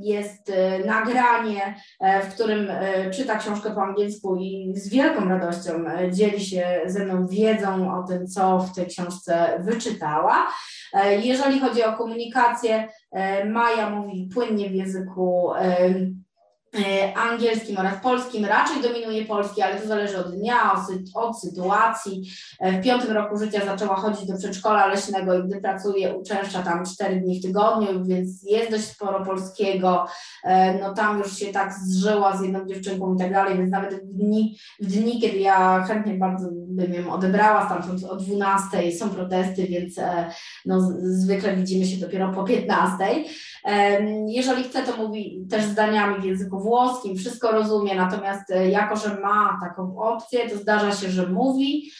jest 0.00 0.52
nagranie, 0.86 1.74
w 2.00 2.34
którym 2.34 2.68
czyta 3.12 3.38
książkę 3.38 3.70
po 3.70 3.82
angielsku 3.82 4.36
i 4.36 4.72
z 4.76 4.88
wielką 4.88 5.28
radością 5.28 5.72
dzieli 6.10 6.44
się 6.44 6.80
ze 6.86 7.04
mną 7.04 7.26
wiedzą 7.28 7.98
o 7.98 8.02
tym, 8.08 8.26
co 8.26 8.58
w 8.58 8.74
tej 8.74 8.86
książce 8.86 9.60
wyczytała. 9.64 10.48
Jeżeli 11.22 11.60
chodzi 11.60 11.84
o 11.84 11.92
komunikację, 11.92 12.88
Maja 13.46 13.90
mówi 13.90 14.28
płynnie 14.34 14.70
w 14.70 14.74
języku 14.74 15.52
angielskim 17.16 17.78
oraz 17.78 17.94
polskim. 18.02 18.44
Raczej 18.44 18.82
dominuje 18.82 19.24
polski, 19.24 19.62
ale 19.62 19.80
to 19.80 19.88
zależy 19.88 20.18
od 20.18 20.36
dnia, 20.36 20.54
od 21.14 21.40
sytuacji. 21.40 22.30
E, 22.60 22.72
w 22.72 22.84
piątym 22.84 23.10
roku 23.10 23.38
życia 23.38 23.64
zaczęła 23.64 23.96
chodzić 23.96 24.26
do 24.26 24.36
przedszkola 24.36 24.86
leśnego 24.86 25.38
i 25.38 25.48
gdy 25.48 25.60
pracuje, 25.60 26.14
uczęszcza 26.14 26.62
tam 26.62 26.84
cztery 26.84 27.20
dni 27.20 27.40
w 27.40 27.42
tygodniu, 27.42 28.04
więc 28.04 28.42
jest 28.42 28.70
dość 28.70 28.84
sporo 28.84 29.24
polskiego. 29.24 30.06
E, 30.44 30.78
no 30.78 30.94
tam 30.94 31.18
już 31.18 31.36
się 31.36 31.46
tak 31.46 31.72
zżyła 31.72 32.36
z 32.36 32.42
jedną 32.42 32.66
dziewczynką 32.66 33.14
i 33.14 33.18
tak 33.18 33.32
dalej, 33.32 33.58
więc 33.58 33.70
nawet 33.70 33.94
w 33.94 34.14
dni, 34.14 34.58
w 34.80 34.86
dni 34.86 35.20
kiedy 35.20 35.38
ja 35.38 35.84
chętnie 35.88 36.14
bardzo 36.14 36.48
bym 36.52 36.94
ją 36.94 37.12
odebrała 37.12 37.66
stamtąd 37.66 38.04
o 38.04 38.16
12 38.16 38.92
są 38.92 39.10
protesty, 39.10 39.66
więc 39.66 39.94
no, 40.66 40.92
zwykle 41.00 41.56
widzimy 41.56 41.86
się 41.86 41.96
dopiero 41.96 42.32
po 42.32 42.44
15. 42.44 43.24
Jeżeli 44.26 44.64
chce, 44.64 44.82
to 44.82 44.96
mówi 44.96 45.46
też 45.50 45.64
zdaniami 45.64 46.20
w 46.20 46.24
języku 46.24 46.63
włoskim, 46.64 47.16
wszystko 47.16 47.52
rozumie, 47.52 47.94
natomiast 47.94 48.50
e, 48.50 48.70
jako, 48.70 48.96
że 48.96 49.20
ma 49.20 49.58
taką 49.62 49.98
opcję, 49.98 50.50
to 50.50 50.56
zdarza 50.56 50.92
się, 50.92 51.10
że 51.10 51.26
mówi, 51.26 51.90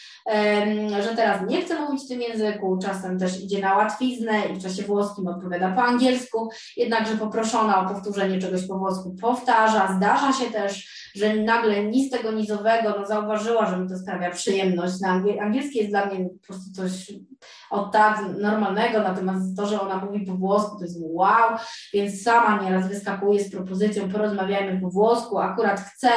że 1.03 1.15
teraz 1.15 1.49
nie 1.49 1.61
chce 1.61 1.81
mówić 1.81 2.03
w 2.03 2.07
tym 2.07 2.21
języku, 2.21 2.79
czasem 2.81 3.19
też 3.19 3.41
idzie 3.41 3.61
na 3.61 3.77
łatwiznę 3.77 4.33
i 4.45 4.55
w 4.55 4.63
czasie 4.63 4.83
włoskim 4.83 5.27
odpowiada 5.27 5.71
po 5.71 5.83
angielsku, 5.83 6.49
jednakże 6.77 7.17
poproszona 7.17 7.79
o 7.81 7.93
powtórzenie 7.93 8.39
czegoś 8.39 8.67
po 8.67 8.77
włosku 8.77 9.15
powtarza. 9.21 9.93
Zdarza 9.97 10.33
się 10.33 10.51
też, 10.51 11.04
że 11.15 11.35
nagle 11.35 11.83
nic 11.83 12.11
tego 12.11 12.31
nizowego, 12.31 12.95
no 12.99 13.05
zauważyła, 13.05 13.65
że 13.65 13.77
mi 13.77 13.89
to 13.89 13.97
sprawia 13.97 14.31
przyjemność. 14.31 14.99
Na 15.01 15.21
angielski 15.41 15.77
jest 15.77 15.89
dla 15.89 16.05
mnie 16.05 16.29
po 16.29 16.47
prostu 16.47 16.71
coś 16.71 17.11
od 17.69 17.91
tak 17.91 18.21
normalnego, 18.39 18.99
natomiast 18.99 19.57
to, 19.57 19.65
że 19.65 19.81
ona 19.81 19.97
mówi 19.97 20.25
po 20.25 20.33
włosku, 20.33 20.77
to 20.77 20.83
jest 20.83 20.97
wow, 21.01 21.57
więc 21.93 22.23
sama 22.23 22.63
nieraz 22.63 22.87
wyskakuje 22.87 23.43
z 23.43 23.51
propozycją, 23.51 24.11
porozmawiajmy 24.11 24.81
po 24.81 24.89
włosku, 24.89 25.39
akurat 25.39 25.79
chcę, 25.79 26.09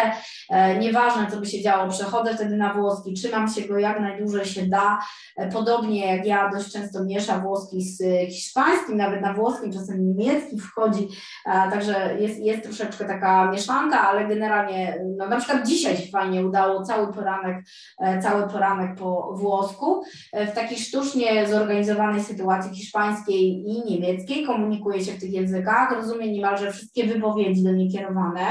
e, 0.51 0.79
nieważne 0.79 1.27
co 1.31 1.41
by 1.41 1.47
się 1.47 1.63
działo, 1.63 1.91
przechodzę 1.91 2.35
wtedy 2.35 2.57
na 2.57 2.75
włoski, 2.75 3.15
trzymam 3.15 3.49
się 3.49 3.63
go 3.63 3.79
jak 3.79 4.01
najdłużej 4.01 4.45
się 4.47 4.67
da, 4.67 4.99
e, 5.37 5.53
podobnie 5.53 6.17
jak 6.17 6.27
ja 6.27 6.51
dość 6.51 6.73
często 6.73 7.05
miesza 7.05 7.39
włoski 7.39 7.83
z 7.83 8.03
hiszpańskim, 8.31 8.97
nawet 8.97 9.21
na 9.21 9.35
włoskim, 9.35 9.73
czasem 9.73 10.07
niemiecki 10.07 10.61
wchodzi, 10.61 11.09
e, 11.47 11.71
także 11.71 12.17
jest, 12.21 12.39
jest 12.39 12.63
troszeczkę 12.63 13.05
taka 13.05 13.51
mieszanka, 13.51 14.09
ale 14.09 14.29
generalnie 14.29 14.88
no 15.17 15.29
na 15.29 15.37
przykład 15.37 15.67
dzisiaj 15.67 15.97
się 15.97 16.11
fajnie 16.11 16.47
udało 16.47 16.83
cały 16.83 17.13
poranek, 17.13 17.65
e, 17.99 18.23
cały 18.23 18.49
poranek 18.49 18.99
po 18.99 19.35
włosku. 19.37 20.03
E, 20.33 20.47
w 20.47 20.55
takiej 20.55 20.79
sztucznie 20.79 21.49
zorganizowanej 21.49 22.25
sytuacji 22.25 22.77
hiszpańskiej 22.77 23.65
i 23.67 23.83
niemieckiej 23.91 24.47
komunikuje 24.47 25.05
się 25.05 25.13
w 25.13 25.21
tych 25.21 25.33
językach, 25.33 25.93
rozumie 25.93 26.33
niemalże 26.33 26.73
wszystkie 26.73 27.07
wypowiedzi 27.07 27.63
do 27.63 27.73
niej 27.73 27.91
kierowane. 27.91 28.47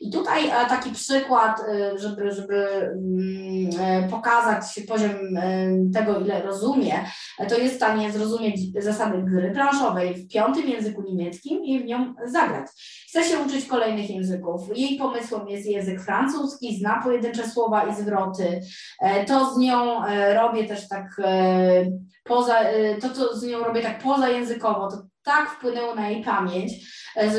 I 0.00 0.10
tutaj 0.10 0.50
taki 0.68 0.90
przykład, 0.90 1.60
żeby, 1.96 2.32
żeby 2.32 2.66
mm, 2.66 4.10
pokazać 4.10 4.64
poziom 4.88 5.10
tego, 5.94 6.20
ile 6.20 6.42
rozumie, 6.42 7.04
to 7.48 7.58
jest 7.58 7.74
w 7.74 7.76
stanie 7.76 8.12
zrozumieć 8.12 8.84
zasady 8.84 9.22
gry 9.22 9.50
planszowej 9.50 10.14
w 10.14 10.28
piątym 10.28 10.68
języku 10.68 11.02
niemieckim 11.02 11.64
i 11.64 11.80
w 11.80 11.84
nią 11.84 12.14
zagrać. 12.26 12.66
Chce 13.08 13.24
się 13.24 13.38
uczyć 13.38 13.66
kolejnych 13.66 14.10
języków. 14.10 14.60
Jej 14.78 14.98
pomysłem 14.98 15.48
jest 15.48 15.61
język 15.70 16.00
francuski, 16.00 16.78
zna 16.78 17.00
pojedyncze 17.02 17.48
słowa 17.48 17.86
i 17.86 17.94
zwroty. 17.94 18.60
E, 19.00 19.24
to 19.24 19.54
z 19.54 19.58
nią 19.58 20.04
e, 20.04 20.34
robię 20.34 20.64
też 20.64 20.88
tak 20.88 21.06
e, 21.24 21.84
poza, 22.24 22.58
to 23.00 23.10
co 23.10 23.36
z 23.36 23.42
nią 23.42 23.64
robię 23.64 23.82
tak 23.82 23.98
pozajęzykowo, 23.98 24.90
to 24.90 25.02
tak 25.22 25.50
wpłynęło 25.50 25.94
na 25.94 26.10
jej 26.10 26.24
pamięć, 26.24 26.72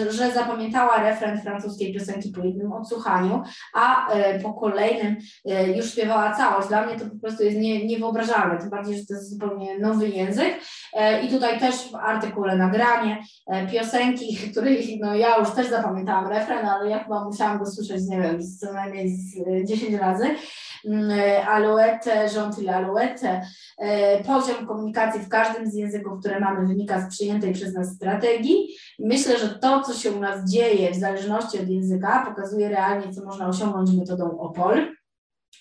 że 0.10 0.32
zapamiętała 0.32 1.04
refren 1.04 1.42
francuskiej 1.42 1.94
piosenki 1.94 2.30
po 2.30 2.44
jednym 2.44 2.74
odsłuchaniu, 2.74 3.44
a 3.74 4.08
po 4.44 4.54
kolejnym 4.54 5.16
już 5.76 5.92
śpiewała 5.92 6.36
całość. 6.36 6.68
Dla 6.68 6.86
mnie 6.86 6.96
to 7.00 7.06
po 7.06 7.20
prostu 7.22 7.44
jest 7.44 7.58
nie, 7.58 7.86
niewyobrażalne, 7.86 8.60
tym 8.60 8.70
bardziej, 8.70 8.98
że 8.98 9.06
to 9.06 9.14
jest 9.14 9.30
zupełnie 9.30 9.80
nowy 9.80 10.10
język. 10.10 10.54
I 11.24 11.28
tutaj 11.28 11.60
też 11.60 11.76
w 11.92 11.96
artykule 11.96 12.56
nagranie 12.56 13.24
piosenki, 13.72 14.38
której 14.52 15.00
no, 15.02 15.16
ja 15.16 15.38
już 15.38 15.52
też 15.52 15.68
zapamiętałam 15.68 16.28
refren, 16.28 16.66
ale 16.66 16.90
ja 16.90 17.04
chyba 17.04 17.24
musiałam 17.24 17.60
go 17.60 17.66
słyszeć, 17.66 18.02
nie 18.08 18.22
wiem, 18.22 18.40
co 18.60 18.74
najmniej 18.74 19.10
z 19.10 19.44
10 19.64 19.94
razy. 19.94 20.26
Mm, 20.86 21.48
Alouette, 21.48 22.30
Gentil 22.36 22.70
Alouette. 22.70 23.42
Poziom 24.26 24.68
komunikacji 24.68 25.22
w 25.22 25.30
każdym 25.30 25.72
z 25.72 25.76
języków, 25.76 26.20
które 26.20 26.40
mamy, 26.40 26.68
wynika 26.68 27.02
z 27.02 27.10
przyjętej 27.10 27.54
przez 27.54 27.74
nas 27.74 27.96
strategii. 27.96 28.76
Myślę, 29.00 29.38
że 29.38 29.50
to, 29.64 29.82
co 29.82 29.94
się 29.94 30.12
u 30.12 30.20
nas 30.20 30.50
dzieje 30.50 30.92
w 30.92 30.96
zależności 30.96 31.60
od 31.60 31.68
języka, 31.68 32.26
pokazuje 32.30 32.70
realnie, 32.70 33.14
co 33.14 33.26
można 33.26 33.48
osiągnąć 33.48 33.92
metodą 33.92 34.40
OPOL 34.40 34.94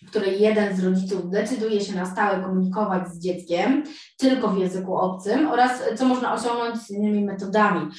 w 0.06 0.10
której 0.10 0.40
jeden 0.40 0.76
z 0.76 0.84
rodziców 0.84 1.30
decyduje 1.30 1.80
się 1.80 1.94
na 1.94 2.06
stałe 2.06 2.42
komunikować 2.42 3.08
z 3.08 3.18
dzieckiem 3.18 3.84
tylko 4.18 4.48
w 4.48 4.58
języku 4.58 4.96
obcym 4.96 5.48
oraz 5.48 5.82
co 5.96 6.04
można 6.04 6.34
osiągnąć 6.34 6.76
z 6.82 6.90
innymi 6.90 7.24
metodami. 7.24 7.90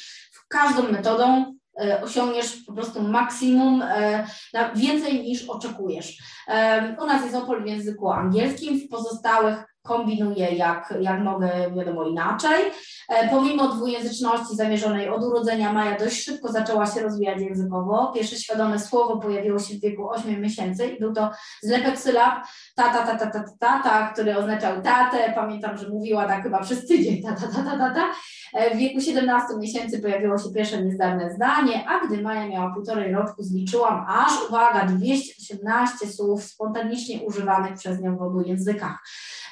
Każdą 0.48 0.92
metodą 0.92 1.56
e, 1.82 2.02
osiągniesz 2.02 2.64
po 2.68 2.74
prostu 2.74 3.02
maksimum, 3.02 3.82
e, 3.82 4.28
więcej 4.76 5.24
niż 5.24 5.50
oczekujesz. 5.50 6.18
E, 6.48 6.96
u 7.02 7.06
nas 7.06 7.24
jest 7.24 7.36
opol 7.36 7.64
w 7.64 7.68
języku 7.68 8.10
angielskim, 8.10 8.80
w 8.80 8.90
pozostałych 8.90 9.73
kombinuję 9.84 10.56
jak, 10.56 10.94
jak 11.02 11.20
mogę, 11.20 11.72
wiadomo, 11.76 12.04
inaczej. 12.04 12.64
E, 13.10 13.30
pomimo 13.30 13.68
dwujęzyczności 13.68 14.56
zamierzonej 14.56 15.10
od 15.10 15.24
urodzenia 15.24 15.74
Maja 15.74 15.98
dość 15.98 16.24
szybko 16.24 16.52
zaczęła 16.52 16.86
się 16.86 17.02
rozwijać 17.02 17.42
językowo. 17.42 18.12
Pierwsze 18.16 18.36
świadome 18.36 18.80
słowo 18.80 19.18
pojawiło 19.18 19.60
się 19.60 19.76
w 19.76 19.82
wieku 19.82 20.10
8 20.10 20.42
miesięcy 20.42 20.88
i 20.88 21.00
był 21.00 21.14
to 21.14 21.32
zlepek 21.62 22.00
sylab 22.00 22.46
tata, 22.76 23.06
tata, 23.08 23.28
tata, 23.28 23.44
tata, 23.60 24.10
który 24.14 24.38
oznaczał 24.38 24.82
tatę. 24.82 25.34
Pamiętam, 25.36 25.78
że 25.78 25.90
mówiła 25.90 26.26
tak 26.26 26.44
chyba 26.44 26.60
przez 26.60 26.88
tydzień 26.88 27.24
tata, 27.24 27.48
tata, 27.48 27.78
tata. 27.78 28.08
E, 28.54 28.76
w 28.76 28.78
wieku 28.78 29.02
17 29.02 29.48
miesięcy 29.60 30.02
pojawiło 30.02 30.38
się 30.38 30.52
pierwsze 30.56 30.84
niezdarne 30.84 31.34
zdanie, 31.34 31.86
a 31.90 32.08
gdy 32.08 32.22
Maja 32.22 32.48
miała 32.48 32.74
półtorej 32.74 33.14
roku, 33.14 33.44
zliczyłam 33.44 34.06
aż, 34.08 34.50
uwaga, 34.50 34.86
218 34.86 36.08
słów 36.08 36.44
spontanicznie 36.44 37.22
używanych 37.22 37.74
przez 37.74 38.02
nią 38.02 38.18
w 38.18 38.22
obu 38.22 38.42
językach. 38.42 39.00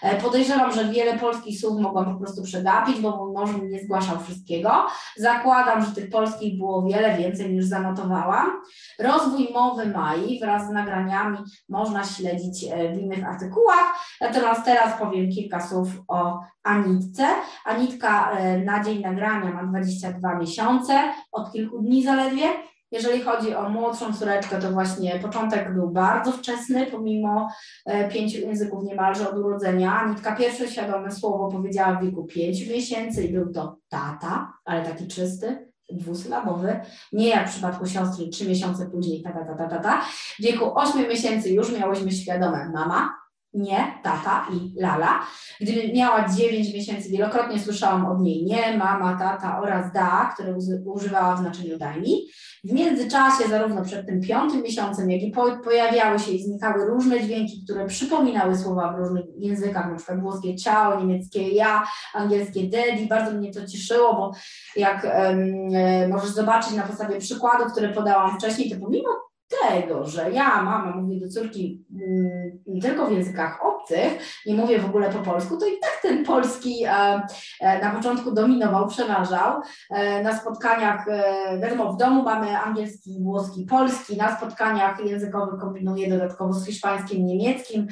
E, 0.02 0.22
podejrzewam, 0.22 0.72
że 0.72 0.86
wiele 0.86 1.20
polskich 1.20 1.60
słów 1.60 1.80
mogłam 1.80 2.14
po 2.14 2.20
prostu 2.20 2.44
przegapić, 2.44 3.00
bo 3.00 3.18
mój 3.18 3.34
mąż 3.34 3.50
nie 3.72 3.80
zgłaszał 3.80 4.20
wszystkiego. 4.20 4.88
Zakładam, 5.18 5.86
że 5.86 5.92
tych 5.92 6.10
polskich 6.10 6.58
było 6.58 6.82
wiele 6.82 7.18
więcej 7.18 7.54
niż 7.54 7.66
zanotowałam. 7.66 8.52
Rozwój 9.00 9.50
mowy 9.54 9.86
Mai 9.86 10.40
wraz 10.40 10.68
z 10.68 10.70
nagraniami 10.70 11.38
można 11.70 12.04
śledzić 12.04 12.64
e, 12.64 12.96
w 12.96 13.00
innych 13.00 13.28
artykułach. 13.28 14.18
Natomiast 14.22 14.66
teraz 14.66 15.00
powiem 15.00 15.32
kilka 15.32 15.68
słów 15.68 15.88
o 16.08 16.40
Anitce. 16.64 17.28
Anitka 17.66 18.32
e, 18.32 18.58
na 18.58 18.84
dzień 18.84 19.02
nagrania 19.02 19.52
ma 19.52 19.64
22 19.64 20.36
miesiące, 20.36 20.94
od 21.32 21.52
kilku 21.52 21.80
dni 21.80 22.04
zaledwie. 22.04 22.71
Jeżeli 22.92 23.22
chodzi 23.22 23.56
o 23.56 23.70
młodszą 23.70 24.14
córeczkę, 24.14 24.60
to 24.60 24.72
właśnie 24.72 25.20
początek 25.20 25.74
był 25.74 25.90
bardzo 25.90 26.32
wczesny, 26.32 26.86
pomimo 26.86 27.50
e, 27.86 28.10
pięciu 28.10 28.38
języków 28.38 28.84
niemalże 28.84 29.30
od 29.30 29.38
urodzenia. 29.38 30.00
Anitka 30.02 30.36
pierwsze 30.36 30.68
świadome 30.68 31.12
słowo 31.12 31.52
powiedziała 31.52 32.00
w 32.00 32.04
wieku 32.04 32.24
pięciu 32.26 32.72
miesięcy 32.72 33.24
i 33.24 33.34
był 33.34 33.54
to 33.54 33.78
tata, 33.90 34.54
ale 34.66 34.86
taki 34.86 35.08
czysty, 35.08 35.72
dwusylabowy, 35.92 36.80
nie 37.14 37.28
jak 37.28 37.50
w 37.50 37.52
przypadku 37.52 37.86
siostry 37.88 38.28
trzy 38.28 38.48
miesiące 38.48 38.90
później 38.90 39.22
tata, 39.22 39.46
tata, 39.46 39.68
tata. 39.68 40.02
W 40.40 40.44
wieku 40.44 40.80
ośmiu 40.80 41.08
miesięcy 41.08 41.50
już 41.50 41.80
miałyśmy 41.80 42.12
świadome 42.12 42.70
mama, 42.70 43.21
nie, 43.54 44.00
tata 44.04 44.48
i 44.54 44.80
lala. 44.80 45.20
Gdy 45.62 45.94
miała 45.94 46.30
9 46.30 46.74
miesięcy, 46.74 47.10
wielokrotnie 47.10 47.60
słyszałam 47.60 48.06
od 48.06 48.22
niej 48.22 48.46
nie, 48.46 48.78
mama, 48.78 49.18
tata 49.20 49.60
oraz 49.62 49.94
da, 49.94 50.32
które 50.34 50.56
używała 50.86 51.36
w 51.36 51.40
znaczeniu 51.40 51.78
daj 51.78 52.02
mi. 52.02 52.28
W 52.64 52.72
międzyczasie, 52.72 53.50
zarówno 53.50 53.84
przed 53.84 54.06
tym 54.06 54.22
piątym 54.22 54.62
miesiącem, 54.62 55.12
jak 55.12 55.22
i 55.22 55.32
po, 55.32 55.58
pojawiały 55.64 56.20
się 56.20 56.32
i 56.32 56.44
znikały 56.44 56.86
różne 56.86 57.24
dźwięki, 57.24 57.64
które 57.64 57.88
przypominały 57.88 58.58
słowa 58.58 58.94
w 58.94 59.00
różnych 59.00 59.26
językach, 59.38 59.96
przykład 59.96 60.22
włoskie 60.22 60.56
ciao, 60.56 61.00
niemieckie 61.00 61.50
ja, 61.50 61.84
angielskie 62.14 62.64
daddy. 62.64 63.08
Bardzo 63.10 63.32
mnie 63.32 63.54
to 63.54 63.68
cieszyło, 63.68 64.14
bo 64.14 64.32
jak 64.76 65.04
um, 65.04 66.10
możesz 66.10 66.30
zobaczyć 66.30 66.74
na 66.74 66.84
podstawie 66.84 67.20
przykładów, 67.20 67.72
które 67.72 67.90
podałam 67.90 68.40
wcześniej, 68.40 68.70
to 68.70 68.76
pomimo 68.80 69.31
tego, 69.62 70.06
że 70.06 70.32
ja, 70.32 70.62
mama, 70.62 70.96
mówię 70.96 71.20
do 71.20 71.30
córki 71.30 71.86
mm, 71.92 72.82
tylko 72.82 73.06
w 73.06 73.12
językach 73.12 73.66
obcych, 73.66 74.42
nie 74.46 74.56
mówię 74.56 74.80
w 74.80 74.86
ogóle 74.86 75.10
po 75.10 75.20
polsku, 75.20 75.58
to 75.58 75.66
i 75.66 75.80
tak 75.82 76.00
ten 76.02 76.26
polski 76.26 76.84
e, 76.86 77.22
e, 77.60 77.82
na 77.82 77.92
początku 77.92 78.32
dominował, 78.32 78.88
przeważał. 78.88 79.62
E, 79.90 80.24
na 80.24 80.40
spotkaniach, 80.40 81.08
e, 81.08 81.60
wiadomo, 81.60 81.94
w 81.94 81.98
domu 81.98 82.24
mamy 82.24 82.58
angielski, 82.58 83.20
włoski, 83.24 83.66
polski, 83.66 84.18
na 84.18 84.38
spotkaniach 84.38 85.06
językowych 85.06 85.60
kombinuję 85.60 86.10
dodatkowo 86.10 86.54
z 86.54 86.66
hiszpańskim, 86.66 87.26
niemieckim. 87.26 87.88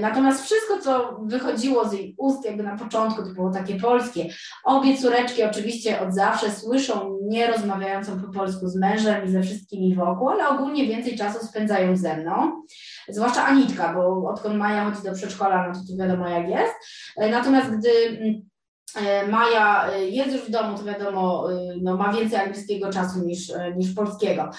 natomiast 0.00 0.44
wszystko, 0.44 0.78
co 0.78 1.20
wychodziło 1.22 1.88
z 1.88 1.92
jej 1.92 2.14
ust 2.18 2.44
jakby 2.44 2.62
na 2.62 2.76
początku, 2.76 3.22
to 3.22 3.28
było 3.28 3.50
takie 3.50 3.74
polskie. 3.74 4.26
Obie 4.64 4.96
córeczki 4.98 5.42
oczywiście 5.42 6.00
od 6.00 6.14
zawsze 6.14 6.50
słyszą 6.50 7.18
nie 7.22 7.46
rozmawiającą 7.46 8.20
po 8.20 8.32
polsku 8.32 8.68
z 8.68 8.76
mężem 8.76 9.24
i 9.24 9.30
ze 9.30 9.42
wszystkimi 9.42 9.94
wokół, 9.94 10.13
roku, 10.14 10.28
ale 10.28 10.48
ogólnie 10.48 10.86
więcej 10.86 11.16
czasu 11.16 11.46
spędzają 11.46 11.96
ze 11.96 12.16
mną, 12.16 12.62
zwłaszcza 13.08 13.44
Anitka, 13.44 13.94
bo 13.94 14.28
odkąd 14.28 14.56
Maja 14.56 14.90
chodzi 14.90 15.02
do 15.02 15.14
przedszkola, 15.14 15.68
no 15.68 15.74
to, 15.74 15.80
to 15.80 16.02
wiadomo 16.02 16.28
jak 16.28 16.48
jest. 16.48 16.74
Natomiast 17.16 17.70
gdy 17.70 17.90
mm, 17.90 18.42
E, 18.44 18.53
Maja 19.28 19.88
e, 19.92 20.04
jest 20.04 20.32
już 20.32 20.42
w 20.42 20.50
domu, 20.50 20.78
to 20.78 20.84
wiadomo, 20.84 21.52
e, 21.52 21.56
no, 21.82 21.96
ma 21.96 22.12
więcej 22.12 22.40
angielskiego 22.40 22.92
czasu 22.92 23.18
niż, 23.18 23.52
niż 23.76 23.94
polskiego. 23.94 24.50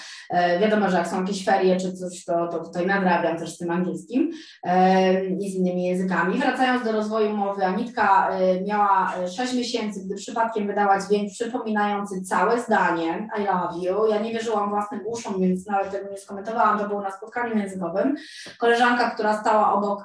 Wiadomo, 0.60 0.90
że 0.90 0.96
jak 0.96 1.08
są 1.08 1.20
jakieś 1.20 1.44
ferie 1.44 1.76
czy 1.76 1.92
coś, 1.92 2.24
to, 2.24 2.48
to 2.48 2.64
tutaj 2.64 2.86
nadrabiam 2.86 3.38
też 3.38 3.54
z 3.54 3.58
tym 3.58 3.70
angielskim 3.70 4.30
i 5.40 5.50
z 5.50 5.54
innymi 5.54 5.84
językami. 5.84 6.38
Wracając 6.38 6.84
do 6.84 6.92
rozwoju 6.92 7.36
mowy, 7.36 7.64
Anitka 7.64 8.30
miała 8.66 9.12
6 9.36 9.54
miesięcy, 9.54 10.00
gdy 10.04 10.14
przypadkiem 10.14 10.66
wydała 10.66 11.00
dźwięk 11.00 11.30
przypominający 11.32 12.22
całe 12.22 12.60
zdanie 12.60 13.28
I 13.38 13.40
love 13.40 13.78
you. 13.82 14.06
Ja 14.06 14.20
nie 14.20 14.32
wierzyłam 14.32 14.70
własnym 14.70 15.00
uszom, 15.06 15.40
więc 15.40 15.66
nawet 15.66 15.90
tego 15.90 16.10
nie 16.10 16.18
skomentowałam, 16.18 16.78
to 16.78 16.88
było 16.88 17.02
na 17.02 17.10
spotkaniu 17.10 17.58
językowym. 17.58 18.14
Koleżanka, 18.58 19.10
która 19.10 19.40
stała 19.40 19.72
obok, 19.72 20.04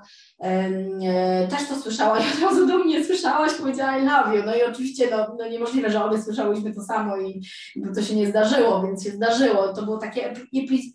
też 1.50 1.68
to 1.68 1.76
słyszała 1.76 2.20
i 2.20 2.22
od 2.22 2.42
razu 2.42 2.68
do 2.68 2.78
mnie 2.78 3.06
słyszałaś, 3.06 3.54
powiedziała 3.54 3.98
I 3.98 4.06
love 4.06 4.44
no 4.46 4.56
i 4.56 4.64
oczywiście 4.64 5.08
no, 5.12 5.36
no 5.40 5.50
niemożliwe, 5.50 5.92
że 5.92 6.04
obie 6.04 6.22
słyszałyśmy 6.22 6.74
to 6.74 6.82
samo 6.82 7.18
i 7.18 7.42
bo 7.76 7.96
to 7.96 8.02
się 8.02 8.16
nie 8.16 8.28
zdarzyło, 8.28 8.84
więc 8.84 9.04
się 9.04 9.10
zdarzyło. 9.10 9.74
To 9.74 9.84
było 9.84 9.98
takie 9.98 10.34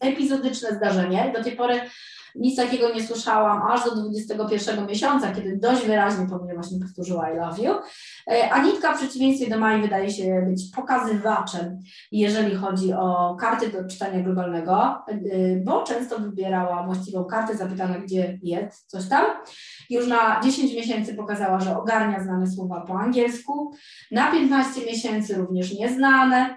epizodyczne 0.00 0.76
zdarzenie. 0.76 1.32
Do 1.36 1.44
tej 1.44 1.52
pory 1.52 1.80
nic 2.38 2.56
takiego 2.56 2.94
nie 2.94 3.02
słyszałam 3.02 3.62
aż 3.62 3.84
do 3.84 3.96
21 3.96 4.86
miesiąca, 4.86 5.32
kiedy 5.32 5.56
dość 5.56 5.86
wyraźnie 5.86 6.26
po 6.26 6.38
właśnie 6.38 6.80
powtórzyła 6.80 7.30
I 7.30 7.36
love 7.36 7.62
you. 7.62 7.74
E, 8.30 8.50
Anitka 8.52 8.94
w 8.94 8.98
przeciwieństwie 8.98 9.50
do 9.50 9.58
Mai 9.58 9.82
wydaje 9.82 10.10
się 10.10 10.42
być 10.48 10.70
pokazywaczem, 10.76 11.78
jeżeli 12.12 12.56
chodzi 12.56 12.92
o 12.92 13.36
karty 13.40 13.68
do 13.68 13.88
czytania 13.88 14.22
globalnego, 14.22 15.04
e, 15.08 15.16
bo 15.64 15.82
często 15.82 16.18
wybierała 16.18 16.86
właściwą 16.86 17.24
kartę, 17.24 17.56
zapytana 17.56 17.98
gdzie 17.98 18.38
jest, 18.42 18.90
coś 18.90 19.08
tam. 19.08 19.24
Już 19.90 20.06
na 20.06 20.40
10 20.44 20.74
miesięcy 20.74 21.14
pokazała, 21.14 21.60
że 21.60 21.78
ogarnia 21.78 22.22
znane 22.22 22.46
słowa 22.46 22.80
po 22.80 22.94
angielsku, 23.00 23.72
na 24.10 24.30
15 24.32 24.80
miesięcy 24.86 25.34
również 25.34 25.78
nieznane, 25.78 26.56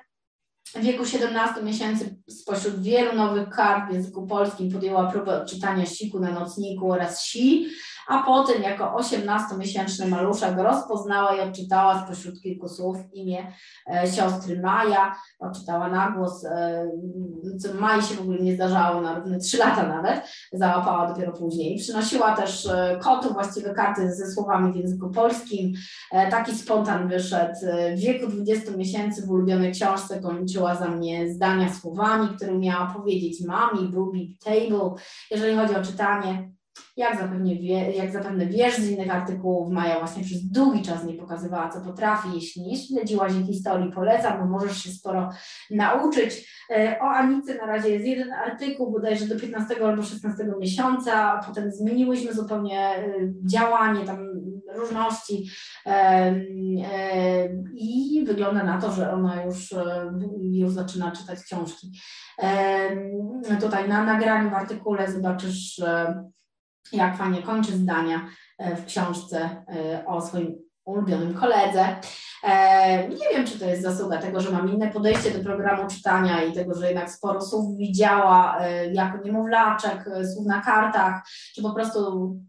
w 0.75 0.81
wieku 0.81 1.05
17 1.05 1.63
miesięcy 1.63 2.15
spośród 2.29 2.81
wielu 2.81 3.15
nowych 3.15 3.49
kart 3.49 3.89
w 3.89 3.93
języku 3.93 4.27
polskim 4.27 4.71
podjęła 4.71 5.11
próbę 5.11 5.41
odczytania 5.41 5.85
siku 5.85 6.19
na 6.19 6.31
nocniku 6.31 6.91
oraz 6.91 7.25
si, 7.25 7.69
a 8.09 8.23
potem 8.23 8.63
jako 8.63 8.85
18-miesięczny 8.85 10.07
maluszek 10.07 10.57
rozpoznała 10.57 11.35
i 11.35 11.39
odczytała 11.39 12.05
spośród 12.05 12.41
kilku 12.41 12.69
słów 12.69 12.97
imię 13.13 13.53
e, 13.87 14.07
siostry 14.07 14.59
Maja, 14.61 15.15
odczytała 15.39 15.89
na 15.89 16.11
głos, 16.11 16.45
e, 16.45 16.87
co 17.59 17.73
Mai 17.73 18.01
się 18.01 18.15
w 18.15 18.21
ogóle 18.21 18.39
nie 18.39 18.55
zdarzało 18.55 19.01
na 19.01 19.15
równe 19.15 19.39
3 19.39 19.57
lata 19.57 19.87
nawet, 19.87 20.21
załapała 20.53 21.07
dopiero 21.07 21.31
później. 21.31 21.79
Przynosiła 21.79 22.35
też 22.35 22.65
e, 22.65 22.99
kotu 23.01 23.33
właściwe 23.33 23.73
karty 23.73 24.15
ze 24.15 24.31
słowami 24.31 24.73
w 24.73 24.75
języku 24.75 25.09
polskim. 25.09 25.73
Taki 26.31 26.55
spontan 26.55 27.07
wyszedł. 27.07 27.53
W 27.95 27.99
wieku 27.99 28.27
20 28.27 28.71
miesięcy 28.71 29.25
w 29.25 29.29
ulubionej 29.29 29.71
książce 29.71 30.19
kończyła 30.19 30.75
za 30.75 30.87
mnie 30.87 31.33
zdania 31.33 31.73
słowami, 31.73 32.29
które 32.35 32.57
miała 32.57 32.93
powiedzieć 32.95 33.45
mami, 33.47 33.89
bubi, 33.89 34.37
table. 34.43 34.93
Jeżeli 35.31 35.55
chodzi 35.55 35.75
o 35.75 35.83
czytanie, 35.83 36.58
jak 36.97 37.19
zapewne, 37.19 37.55
wie, 37.55 37.91
jak 37.91 38.11
zapewne 38.11 38.45
wiesz 38.45 38.75
z 38.75 38.89
innych 38.89 39.15
artykułów, 39.15 39.71
Maja 39.71 39.99
właśnie 39.99 40.23
przez 40.23 40.43
długi 40.43 40.81
czas 40.81 41.03
nie 41.03 41.13
pokazywała, 41.13 41.69
co 41.69 41.81
potrafi. 41.81 42.27
Jeśli 42.33 42.61
nie 42.61 42.77
śledziłaś 42.77 43.33
jej 43.33 43.45
historii, 43.45 43.91
polecam, 43.91 44.39
bo 44.39 44.45
możesz 44.45 44.83
się 44.83 44.89
sporo 44.89 45.29
nauczyć. 45.71 46.59
E, 46.71 46.97
o 47.01 47.03
Anicy 47.03 47.55
na 47.55 47.65
razie 47.65 47.89
jest 47.89 48.05
jeden 48.05 48.33
artykuł, 48.33 48.91
bodajże 48.91 49.25
do 49.25 49.39
15 49.39 49.85
albo 49.85 50.03
16 50.03 50.43
miesiąca, 50.59 51.41
potem 51.47 51.71
zmieniłyśmy 51.71 52.33
zupełnie 52.33 52.79
e, 52.79 53.03
działanie, 53.45 54.05
tam 54.05 54.17
różności 54.75 55.49
i 57.75 58.23
wygląda 58.27 58.63
na 58.63 58.81
to, 58.81 58.91
że 58.91 59.11
ona 59.11 59.43
już, 59.43 59.73
e, 59.73 60.11
już 60.51 60.71
zaczyna 60.71 61.11
czytać 61.11 61.43
książki. 61.43 61.91
Tutaj 63.61 63.89
na 63.89 64.03
nagraniu 64.03 64.49
w 64.49 64.53
artykule 64.53 65.11
zobaczysz 65.11 65.81
jak 66.93 67.17
fajnie 67.17 67.41
kończy 67.41 67.71
zdania 67.71 68.25
e, 68.57 68.75
w 68.75 68.85
książce 68.85 69.39
e, 69.67 70.05
o 70.05 70.21
swoim 70.21 70.55
ulubionym 70.85 71.33
koledze. 71.33 71.95
E, 72.43 73.09
nie 73.09 73.29
wiem, 73.33 73.45
czy 73.45 73.59
to 73.59 73.65
jest 73.65 73.81
zasługa 73.81 74.17
tego, 74.17 74.39
że 74.39 74.51
mam 74.51 74.73
inne 74.73 74.91
podejście 74.91 75.31
do 75.31 75.43
programu 75.43 75.89
czytania 75.89 76.43
i 76.43 76.53
tego, 76.53 76.75
że 76.75 76.87
jednak 76.87 77.11
sporo 77.11 77.41
słów 77.41 77.77
widziała 77.77 78.59
jako 78.93 79.23
niemowlaczek, 79.23 80.09
słów 80.33 80.47
na 80.47 80.61
kartach, 80.61 81.21
czy 81.55 81.61
po 81.61 81.73
prostu 81.73 81.99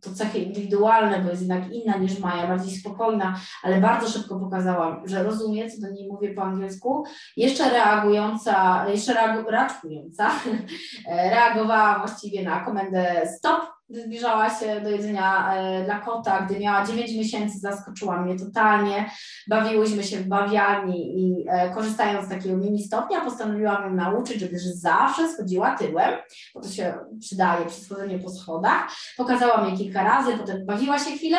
to 0.03 0.11
cechy 0.15 0.39
indywidualne, 0.39 1.19
bo 1.19 1.31
jest 1.31 1.43
jednak 1.43 1.73
inna 1.73 1.97
niż 1.97 2.19
Maja, 2.19 2.47
bardziej 2.47 2.77
spokojna, 2.77 3.41
ale 3.63 3.81
bardzo 3.81 4.09
szybko 4.09 4.41
pokazałam, 4.41 5.09
że 5.09 5.23
rozumie, 5.23 5.71
co 5.71 5.81
do 5.81 5.93
niej 5.93 6.09
mówię 6.09 6.35
po 6.35 6.43
angielsku, 6.43 7.05
jeszcze 7.37 7.71
reagująca, 7.71 8.87
jeszcze 8.89 9.15
reagująca, 9.15 10.31
reagowała 11.35 11.99
właściwie 11.99 12.45
na 12.45 12.65
komendę 12.65 13.29
stop, 13.39 13.80
zbliżała 13.91 14.51
się 14.51 14.81
do 14.81 14.91
jedzenia 14.91 15.55
e, 15.55 15.85
dla 15.85 15.99
kota, 15.99 16.41
gdy 16.41 16.61
miała 16.61 16.87
9 16.87 17.13
miesięcy, 17.13 17.59
zaskoczyła 17.59 18.23
mnie 18.23 18.39
totalnie. 18.39 19.11
Bawiłyśmy 19.49 20.05
się 20.05 20.17
w 20.17 20.29
bawialni 20.29 21.21
i 21.21 21.45
e, 21.49 21.71
korzystając 21.71 22.27
z 22.27 22.29
takiego 22.29 22.57
mini 22.57 22.83
stopnia, 22.83 23.21
postanowiłam 23.21 23.83
ją 23.85 23.95
nauczyć, 23.95 24.41
żeby 24.41 24.59
zawsze 24.59 25.29
schodziła 25.29 25.77
tyłem, 25.77 26.11
bo 26.55 26.61
to 26.61 26.69
się 26.69 26.95
przydaje 27.21 27.67
przy 27.67 27.81
schodzeniu 27.81 28.19
po 28.19 28.31
schodach. 28.31 28.89
Pokazałam 29.17 29.69
jej 29.69 29.79
kilka 29.79 30.05
razy, 30.05 30.33
potem 30.39 30.67
bawiła 30.67 30.99
się 30.99 31.11
chwilę, 31.11 31.39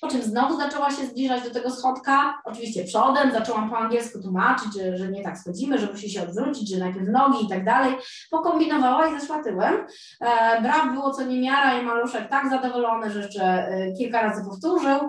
po 0.00 0.08
czym 0.08 0.22
znowu 0.22 0.56
zaczęła 0.56 0.90
się 0.90 1.06
zbliżać 1.06 1.44
do 1.44 1.50
tego 1.50 1.70
schodka, 1.70 2.34
oczywiście 2.44 2.84
przodem, 2.84 3.32
zaczęłam 3.32 3.70
po 3.70 3.78
angielsku 3.78 4.22
tłumaczyć, 4.22 4.74
że, 4.74 4.96
że 4.96 5.08
nie 5.08 5.22
tak 5.22 5.38
schodzimy, 5.38 5.78
że 5.78 5.86
musi 5.86 6.10
się 6.10 6.22
odwrócić, 6.22 6.70
że 6.70 6.78
najpierw 6.78 7.08
nogi 7.08 7.44
i 7.44 7.48
tak 7.48 7.64
dalej. 7.64 7.94
Pokombinowała 8.30 9.08
i 9.08 9.20
zeszła 9.20 9.42
tyłem. 9.42 9.74
E, 10.20 10.62
brak 10.62 10.92
było 10.92 11.10
co 11.10 11.22
niemiara 11.22 11.80
i 11.80 11.89
maluszek 11.94 12.28
tak 12.28 12.50
zadowolony, 12.50 13.10
że 13.10 13.20
jeszcze 13.20 13.68
y, 13.72 13.94
kilka 13.98 14.22
razy 14.22 14.44
powtórzył. 14.44 15.08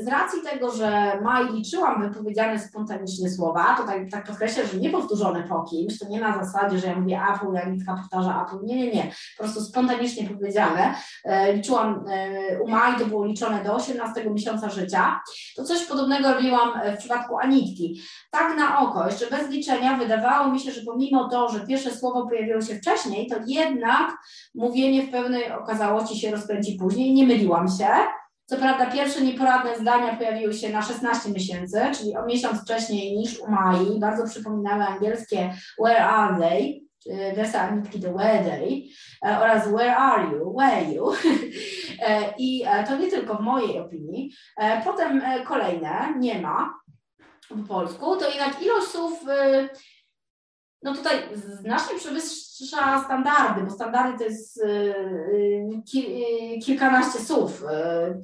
Z 0.00 0.08
racji 0.08 0.42
tego, 0.50 0.70
że 0.70 1.20
Maj 1.22 1.52
liczyłam 1.52 2.02
wypowiedziane 2.02 2.58
spontanicznie 2.58 3.30
słowa, 3.30 3.76
to 3.78 3.84
tak, 3.84 4.10
tak 4.10 4.26
podkreślę, 4.26 4.66
że 4.66 4.78
nie 4.78 4.90
powtórzone 4.90 5.42
po 5.42 5.64
kimś, 5.64 5.98
to 5.98 6.08
nie 6.08 6.20
na 6.20 6.44
zasadzie, 6.44 6.78
że 6.78 6.86
ja 6.86 6.96
mówię 6.96 7.20
Apple, 7.34 7.52
jak 7.52 7.68
Nitka 7.68 7.94
powtarza 7.94 8.46
Apple, 8.46 8.66
nie, 8.66 8.76
nie, 8.76 8.92
nie, 8.92 9.12
po 9.38 9.44
prostu 9.44 9.60
spontanicznie 9.60 10.28
powiedziane. 10.28 10.94
E, 11.24 11.52
liczyłam, 11.52 12.04
e, 12.08 12.60
u 12.60 12.68
Maj 12.68 12.98
to 12.98 13.06
było 13.06 13.24
liczone 13.24 13.64
do 13.64 13.74
18 13.74 14.30
miesiąca 14.30 14.70
życia, 14.70 15.20
to 15.56 15.64
coś 15.64 15.84
podobnego 15.84 16.34
robiłam 16.34 16.70
w 16.94 16.98
przypadku 16.98 17.38
Anitki. 17.38 18.00
Tak 18.30 18.56
na 18.56 18.78
oko, 18.78 19.06
jeszcze 19.06 19.26
bez 19.26 19.48
liczenia, 19.48 19.96
wydawało 19.96 20.52
mi 20.52 20.60
się, 20.60 20.72
że 20.72 20.80
pomimo 20.86 21.28
to, 21.28 21.48
że 21.48 21.66
pierwsze 21.66 21.90
słowo 21.90 22.26
pojawiło 22.26 22.60
się 22.60 22.74
wcześniej, 22.74 23.26
to 23.26 23.36
jednak 23.46 24.10
mówienie 24.54 25.02
w 25.02 25.10
pewnej 25.10 25.52
okazałości 25.62 26.20
się 26.20 26.30
rozkręci 26.30 26.76
później. 26.80 27.14
Nie 27.14 27.26
myliłam 27.26 27.68
się. 27.68 27.88
Co 28.46 28.56
prawda 28.56 28.90
pierwsze 28.90 29.20
nieporadne 29.20 29.78
zdania 29.78 30.16
pojawiły 30.16 30.54
się 30.54 30.68
na 30.68 30.82
16 30.82 31.30
miesięcy, 31.30 31.80
czyli 31.98 32.16
o 32.16 32.26
miesiąc 32.26 32.62
wcześniej 32.62 33.16
niż 33.16 33.40
u 33.40 33.50
Mai. 33.50 34.00
Bardzo 34.00 34.26
przypominały 34.26 34.84
angielskie 34.84 35.54
where 35.84 36.04
are 36.04 36.40
they, 36.40 36.80
wersja 37.36 37.60
Anitki 37.60 38.00
to 38.00 38.12
where 38.12 38.44
they 38.44 38.82
oraz 39.22 39.68
where 39.68 39.96
are 39.96 40.32
you, 40.32 40.54
where 40.58 40.92
you. 40.92 41.12
E, 42.06 42.34
I 42.38 42.64
e, 42.66 42.84
to 42.84 42.96
nie 42.96 43.10
tylko 43.10 43.34
w 43.34 43.40
mojej 43.40 43.78
opinii. 43.78 44.32
E, 44.56 44.82
potem 44.84 45.22
kolejne, 45.44 46.14
nie 46.18 46.40
ma 46.40 46.74
po 47.48 47.56
polsku, 47.56 48.16
to 48.16 48.28
jednak 48.28 48.62
ilość 48.62 48.86
słów 48.86 49.24
no 50.82 50.94
tutaj 50.94 51.16
znacznie 51.60 51.98
przewyższa 51.98 53.04
standardy, 53.04 53.62
bo 53.62 53.70
standardy 53.70 54.18
to 54.18 54.24
jest 54.24 54.62
y, 54.62 54.94
y, 55.94 56.58
kilkanaście 56.64 57.18
słów 57.18 57.62
y, 57.62 57.66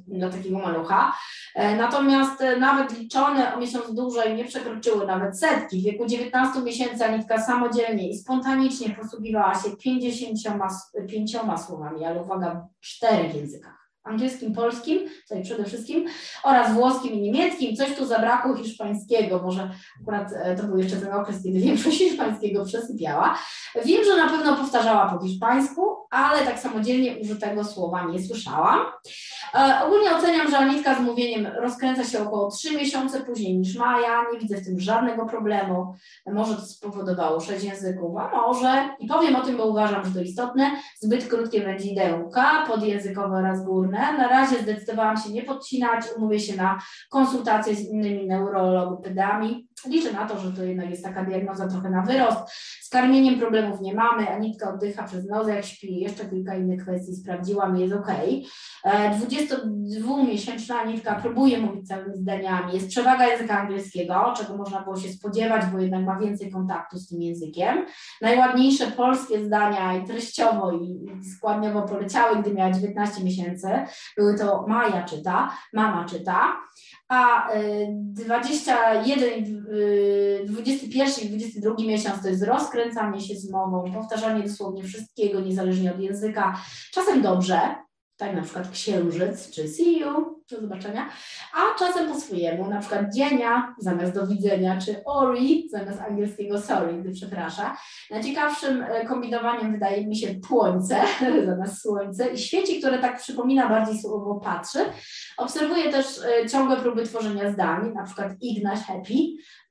dla 0.07 0.29
takiego 0.29 0.59
malucha. 0.59 1.13
E, 1.55 1.75
natomiast 1.75 2.43
nawet 2.59 2.99
liczone 2.99 3.55
o 3.55 3.59
miesiąc 3.59 3.93
dłużej 3.93 4.35
nie 4.35 4.45
przekroczyły 4.45 5.07
nawet 5.07 5.39
setki. 5.39 5.81
W 5.81 5.83
wieku 5.83 6.05
19 6.05 6.61
miesięcy 6.61 7.05
Anitka 7.05 7.41
samodzielnie 7.41 8.09
i 8.09 8.17
spontanicznie 8.17 8.89
posługiwała 8.89 9.53
się 9.55 9.77
55 9.77 11.37
słowami, 11.67 12.05
ale 12.05 12.23
uwaga, 12.23 12.67
w 12.81 12.85
czterech 12.85 13.35
językach 13.35 13.86
angielskim, 14.07 14.53
polskim, 14.53 14.99
tutaj 15.21 15.43
przede 15.43 15.65
wszystkim, 15.65 16.05
oraz 16.43 16.73
włoskim 16.73 17.13
i 17.13 17.21
niemieckim. 17.21 17.75
Coś 17.75 17.95
tu 17.95 18.05
zabrakło 18.05 18.55
hiszpańskiego, 18.55 19.41
może 19.43 19.71
akurat 20.01 20.31
e, 20.33 20.55
to 20.55 20.63
był 20.63 20.77
jeszcze 20.77 20.97
ten 20.97 21.13
okres, 21.13 21.43
kiedy 21.43 21.59
większość 21.59 21.97
hiszpańskiego 22.09 22.65
przesypiała. 22.65 23.37
Wiem, 23.85 24.03
że 24.03 24.17
na 24.17 24.29
pewno 24.29 24.55
powtarzała 24.55 25.09
po 25.09 25.25
hiszpańsku, 25.25 26.06
ale 26.11 26.45
tak 26.45 26.59
samodzielnie 26.59 27.17
użytego 27.21 27.63
słowa 27.63 28.03
nie 28.03 28.23
słyszałam. 28.23 28.79
E, 29.55 29.81
ogólnie 29.85 30.15
oceniam, 30.15 30.51
że 30.51 30.57
Anitka 30.57 30.95
z 30.95 30.99
mówieniem 30.99 31.47
rozkręca 31.47 32.03
się 32.03 32.23
około 32.23 32.51
3 32.51 32.77
miesiące 32.77 33.21
później 33.21 33.57
niż 33.57 33.75
Maja. 33.75 34.23
Nie 34.33 34.39
widzę 34.39 34.57
w 34.57 34.65
tym 34.65 34.79
żadnego 34.79 35.25
problemu. 35.25 35.93
Może 36.25 36.55
to 36.55 36.61
spowodowało 36.61 37.39
sześć 37.39 37.65
języków, 37.65 38.17
a 38.17 38.31
może, 38.31 38.89
i 38.99 39.07
powiem 39.07 39.35
o 39.35 39.41
tym, 39.41 39.57
bo 39.57 39.65
uważam, 39.65 40.05
że 40.05 40.11
to 40.11 40.21
istotne, 40.21 40.71
zbyt 40.99 41.27
krótkie 41.27 41.63
wędzidełka 41.63 42.63
podjęzykowe 42.67 43.35
oraz 43.35 43.65
górne. 43.65 44.17
Na 44.17 44.27
razie 44.27 44.59
zdecydowałam 44.59 45.17
się 45.17 45.29
nie 45.29 45.43
podcinać, 45.43 46.05
umówię 46.17 46.39
się 46.39 46.55
na 46.55 46.79
konsultacje 47.09 47.75
z 47.75 47.89
innymi 47.89 48.27
neurologopedami. 48.27 49.66
Liczę 49.85 50.13
na 50.13 50.25
to, 50.25 50.39
że 50.39 50.51
to 50.51 50.63
jednak 50.63 50.89
jest 50.89 51.03
taka 51.03 51.23
diagnoza 51.23 51.67
trochę 51.67 51.89
na 51.89 52.01
wyrost. 52.01 52.39
Z 52.81 52.89
karmieniem 52.89 53.39
problemów 53.39 53.81
nie 53.81 53.93
mamy, 53.93 54.29
Anitka 54.29 54.73
oddycha 54.73 55.03
przez 55.03 55.25
nos, 55.25 55.47
jak 55.47 55.65
śpi, 55.65 55.99
jeszcze 55.99 56.25
kilka 56.25 56.55
innych 56.55 56.81
kwestii 56.81 57.15
sprawdziłam, 57.15 57.77
jest 57.77 57.93
ok. 57.93 58.07
22-miesięczna 58.85 60.75
e, 60.75 60.79
Anitka 60.79 61.15
próbuje 61.15 61.57
mówić 61.57 61.87
całymi 61.87 62.17
zdaniami, 62.17 62.73
jest 62.73 62.89
przewaga 62.89 63.27
języka 63.27 63.59
angielskiego, 63.59 64.33
czego 64.37 64.57
można 64.57 64.81
było 64.81 64.97
się 64.97 65.09
spodziewać, 65.09 65.65
bo 65.65 65.79
jednak 65.79 66.05
ma 66.05 66.19
więcej 66.19 66.51
kontaktu 66.51 66.97
z 66.97 67.07
tym 67.07 67.21
językiem. 67.21 67.85
Najładniejsze 68.21 68.87
polskie 68.87 69.45
zdania 69.45 69.97
i 69.97 70.07
treściowo 70.07 70.71
i 70.71 71.05
składniowo 71.37 71.81
poleciały, 71.81 72.41
gdy 72.41 72.53
miała 72.53 72.71
19 72.71 73.23
miesięcy. 73.23 73.67
Były 74.17 74.37
to 74.37 74.65
Maja 74.67 75.03
czyta, 75.03 75.57
mama 75.73 76.05
czyta 76.05 76.53
a 77.09 77.49
21, 77.91 79.43
21 80.45 81.13
i 81.23 81.29
22 81.29 81.75
miesiąc 81.79 82.21
to 82.21 82.27
jest 82.27 82.43
rozkręcanie 82.43 83.21
się 83.21 83.35
z 83.35 83.51
mową, 83.51 83.93
powtarzanie 83.93 84.43
dosłownie 84.43 84.83
wszystkiego, 84.83 85.39
niezależnie 85.39 85.91
od 85.91 85.99
języka. 85.99 86.61
Czasem 86.93 87.21
dobrze, 87.21 87.75
tak 88.17 88.35
na 88.35 88.41
przykład 88.41 88.71
księżyc, 88.71 89.51
czy 89.51 89.67
see 89.67 89.99
you, 89.99 90.43
do 90.51 90.61
zobaczenia, 90.61 91.09
a 91.53 91.79
czasem 91.79 92.13
po 92.13 92.19
swojemu, 92.19 92.69
na 92.69 92.79
przykład 92.79 93.13
dzienia 93.13 93.75
zamiast 93.79 94.13
do 94.13 94.27
widzenia, 94.27 94.77
czy 94.85 95.03
ori 95.05 95.69
zamiast 95.69 96.01
angielskiego 96.01 96.61
sorry, 96.61 96.93
gdy 96.93 97.11
przeprasza. 97.11 97.77
Najciekawszym 98.11 98.81
e, 98.81 99.05
kombinowaniem 99.05 99.71
wydaje 99.71 100.07
mi 100.07 100.15
się 100.15 100.35
płońce 100.47 101.01
zamiast 101.45 101.81
słońce 101.81 102.27
i 102.29 102.37
świeci, 102.37 102.79
które 102.79 102.99
tak 102.99 103.21
przypomina 103.21 103.69
bardziej 103.69 104.01
słowo 104.01 104.35
patrzy. 104.35 104.79
Obserwuję 105.37 105.91
też 105.91 106.05
e, 106.25 106.49
ciągłe 106.49 106.77
próby 106.77 107.03
tworzenia 107.03 107.51
zdań, 107.51 107.93
na 107.93 108.03
przykład 108.03 108.31
Ignaś 108.41 108.79
happy 108.79 109.13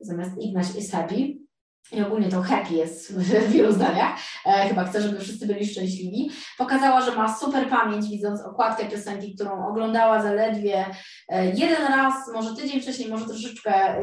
zamiast 0.00 0.38
Ignaś 0.40 0.76
is 0.76 0.92
happy, 0.92 1.45
i 1.92 2.03
ogólnie 2.03 2.29
to 2.29 2.42
happy 2.42 2.75
jest 2.75 3.12
w 3.18 3.51
wielu 3.53 3.72
zdaniach, 3.72 4.18
e, 4.46 4.68
chyba 4.68 4.85
chcę, 4.85 5.03
żeby 5.03 5.20
wszyscy 5.20 5.46
byli 5.46 5.66
szczęśliwi, 5.66 6.31
pokazała, 6.59 7.01
że 7.01 7.16
ma 7.16 7.37
super 7.37 7.68
pamięć, 7.68 8.09
widząc 8.09 8.40
okładkę 8.40 8.85
piosenki, 8.85 9.35
którą 9.35 9.68
oglądała 9.68 10.22
zaledwie 10.22 10.87
e, 11.29 11.46
jeden 11.46 11.87
raz, 11.88 12.14
może 12.35 12.57
tydzień 12.57 12.81
wcześniej, 12.81 13.09
może 13.09 13.27
troszeczkę 13.27 13.75
e, 13.75 14.03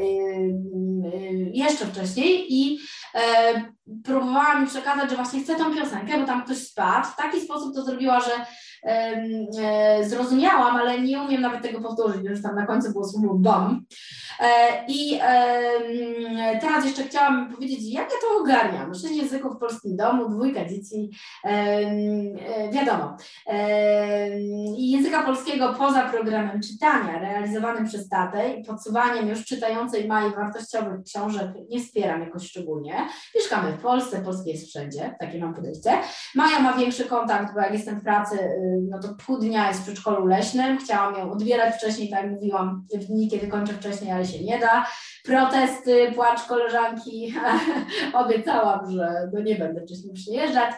jeszcze 1.54 1.86
wcześniej. 1.86 2.46
I 2.54 2.80
e, 3.16 3.20
próbowała 4.04 4.60
mi 4.60 4.68
przekazać, 4.68 5.10
że 5.10 5.16
właśnie 5.16 5.44
chce 5.44 5.56
tą 5.56 5.76
piosenkę, 5.76 6.20
bo 6.20 6.26
tam 6.26 6.44
ktoś 6.44 6.58
spadł. 6.58 7.08
W 7.08 7.16
taki 7.16 7.42
sposób 7.42 7.76
to 7.76 7.86
zrobiła, 7.86 8.20
że 8.20 8.32
e, 8.32 8.46
zrozumiałam, 10.02 10.76
ale 10.76 11.02
nie 11.02 11.22
umiem 11.22 11.42
nawet 11.42 11.62
tego 11.62 11.82
powtórzyć, 11.82 12.22
więc 12.24 12.42
tam 12.42 12.56
na 12.56 12.66
końcu 12.66 12.92
było 12.92 13.08
słowo 13.08 13.34
bam. 13.34 13.86
E, 14.40 14.86
I 14.88 15.20
teraz 16.62 16.86
jeszcze 16.86 17.04
chciałam 17.04 17.54
powiedzieć, 17.54 17.94
jak 17.94 18.10
ja 18.12 18.18
to 18.22 18.42
ogarniam. 18.42 18.94
Sześć 18.94 19.16
języków 19.16 19.56
w 19.56 19.60
polskim 19.60 19.98
domu, 19.98 20.30
dwójka 20.30 20.66
dzieci, 20.66 21.10
e, 21.46 22.72
wiadomo. 22.72 23.18
I 24.78 24.92
języka 24.92 25.24
polskiego 25.24 25.74
poza 25.78 26.02
programem 26.02 26.62
czytania 26.62 27.20
realizowanym 27.20 27.86
przez 27.86 28.10
tatę 28.10 28.54
i 28.54 28.64
podsuwaniem 28.64 29.30
już 29.30 29.46
czytającej 29.46 30.08
Mai 30.08 30.32
wartościowych 30.32 31.04
książek 31.04 31.48
nie 31.70 31.80
wspieram 31.80 32.22
jakoś 32.22 32.48
szczególnie. 32.48 33.08
Mieszkamy 33.36 33.72
w 33.72 33.82
Polsce, 33.82 34.22
polskie 34.22 34.52
jest 34.52 34.68
wszędzie, 34.68 35.16
takie 35.20 35.40
mam 35.40 35.54
podejście. 35.54 35.92
Maja 36.36 36.60
ma 36.60 36.74
większy 36.74 37.06
kontakt, 37.06 37.54
bo 37.54 37.60
jak 37.60 37.74
jestem 37.74 38.00
w 38.00 38.04
pracy, 38.04 38.36
y, 38.40 38.73
no 38.90 39.00
to 39.00 39.16
pół 39.26 39.38
dnia 39.38 39.68
jest 39.68 39.80
w 39.80 39.84
przedszkolu 39.84 40.26
leśnym. 40.26 40.78
Chciałam 40.78 41.16
ją 41.16 41.32
odbierać 41.32 41.76
wcześniej, 41.76 42.10
tak 42.10 42.24
jak 42.24 42.32
mówiłam, 42.32 42.88
w 42.96 43.06
dni, 43.06 43.30
kiedy 43.30 43.48
kończę 43.48 43.74
wcześniej, 43.74 44.12
ale 44.12 44.26
się 44.26 44.44
nie 44.44 44.60
da. 44.60 44.86
Protesty, 45.24 46.12
płacz 46.16 46.44
koleżanki. 46.44 47.34
Obiecałam, 48.14 48.92
że 48.92 49.30
no 49.34 49.42
nie 49.42 49.56
będę 49.56 49.82
wcześniej 49.82 50.14
przyjeżdżać. 50.14 50.72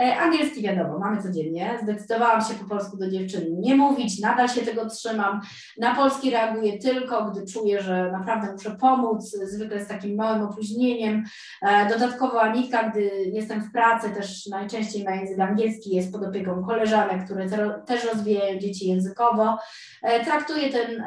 E, 0.00 0.16
angielski 0.16 0.62
wiadomo, 0.62 0.98
mamy 0.98 1.22
codziennie. 1.22 1.78
Zdecydowałam 1.82 2.40
się 2.40 2.54
po 2.54 2.68
polsku 2.68 2.96
do 2.96 3.10
dziewczyny 3.10 3.46
nie 3.50 3.76
mówić, 3.76 4.20
nadal 4.20 4.48
się 4.48 4.60
tego 4.60 4.86
trzymam. 4.86 5.40
Na 5.78 5.94
polski 5.94 6.30
reaguję 6.30 6.78
tylko, 6.78 7.24
gdy 7.24 7.46
czuję, 7.52 7.82
że 7.82 8.12
naprawdę 8.12 8.52
muszę 8.52 8.76
pomóc, 8.80 9.36
zwykle 9.42 9.84
z 9.84 9.88
takim 9.88 10.16
małym 10.16 10.42
opóźnieniem. 10.42 11.24
E, 11.62 11.88
dodatkowo 11.88 12.42
Anitka, 12.42 12.90
gdy 12.90 13.10
jestem 13.32 13.62
w 13.62 13.72
pracy, 13.72 14.10
też 14.10 14.46
najczęściej 14.46 15.04
na 15.04 15.14
język 15.14 15.40
angielski 15.40 15.96
jest 15.96 16.12
pod 16.12 16.24
opieką 16.24 16.64
koleżanek, 16.64 17.24
które 17.24 17.46
też 17.86 18.04
rozwijają 18.12 18.58
dzieci 18.58 18.88
językowo. 18.88 19.58
E, 20.02 20.24
traktuję 20.24 20.70
ten 20.70 21.04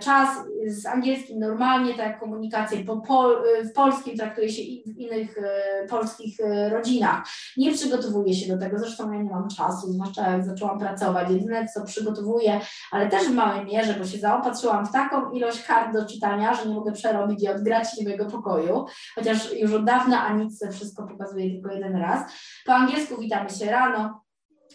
czas 0.00 0.28
z 0.66 0.86
angielskim 0.86 1.38
normalnie, 1.38 1.94
tak 1.94 2.06
jak 2.06 2.22
komunikację 2.32 2.84
po 2.84 2.96
pol, 2.96 3.36
w 3.64 3.72
polskim 3.72 4.16
traktuje 4.16 4.48
się 4.52 4.62
i 4.62 4.94
w 4.94 4.98
innych 4.98 5.36
polskich 5.88 6.38
rodzinach. 6.70 7.24
Nie 7.56 7.72
przygotowuję 7.72 8.34
się 8.34 8.54
do 8.54 8.60
tego, 8.60 8.78
zresztą 8.78 9.12
ja 9.12 9.22
nie 9.22 9.30
mam 9.30 9.48
czasu, 9.48 9.92
zwłaszcza 9.92 10.30
jak 10.30 10.44
zaczęłam 10.44 10.78
pracować. 10.78 11.30
Jedyne, 11.30 11.68
co 11.68 11.84
przygotowuję, 11.84 12.60
ale 12.92 13.08
też 13.08 13.28
w 13.28 13.34
małej 13.34 13.64
mierze, 13.64 13.94
bo 13.98 14.04
się 14.04 14.18
zaopatrzyłam 14.18 14.86
w 14.86 14.92
taką 14.92 15.30
ilość 15.30 15.62
kart 15.62 15.92
do 15.92 16.06
czytania, 16.06 16.54
że 16.54 16.68
nie 16.68 16.74
mogę 16.74 16.92
przerobić 16.92 17.42
i 17.42 17.48
odgrać 17.48 17.96
się 17.96 18.04
mojego 18.04 18.24
pokoju, 18.24 18.84
chociaż 19.14 19.52
już 19.52 19.72
od 19.72 19.84
dawna 19.84 20.26
Anice 20.26 20.70
wszystko 20.70 21.06
pokazuje 21.06 21.50
tylko 21.50 21.72
jeden 21.72 21.96
raz. 21.96 22.32
Po 22.66 22.72
angielsku 22.72 23.20
witamy 23.20 23.50
się 23.50 23.70
rano, 23.70 24.21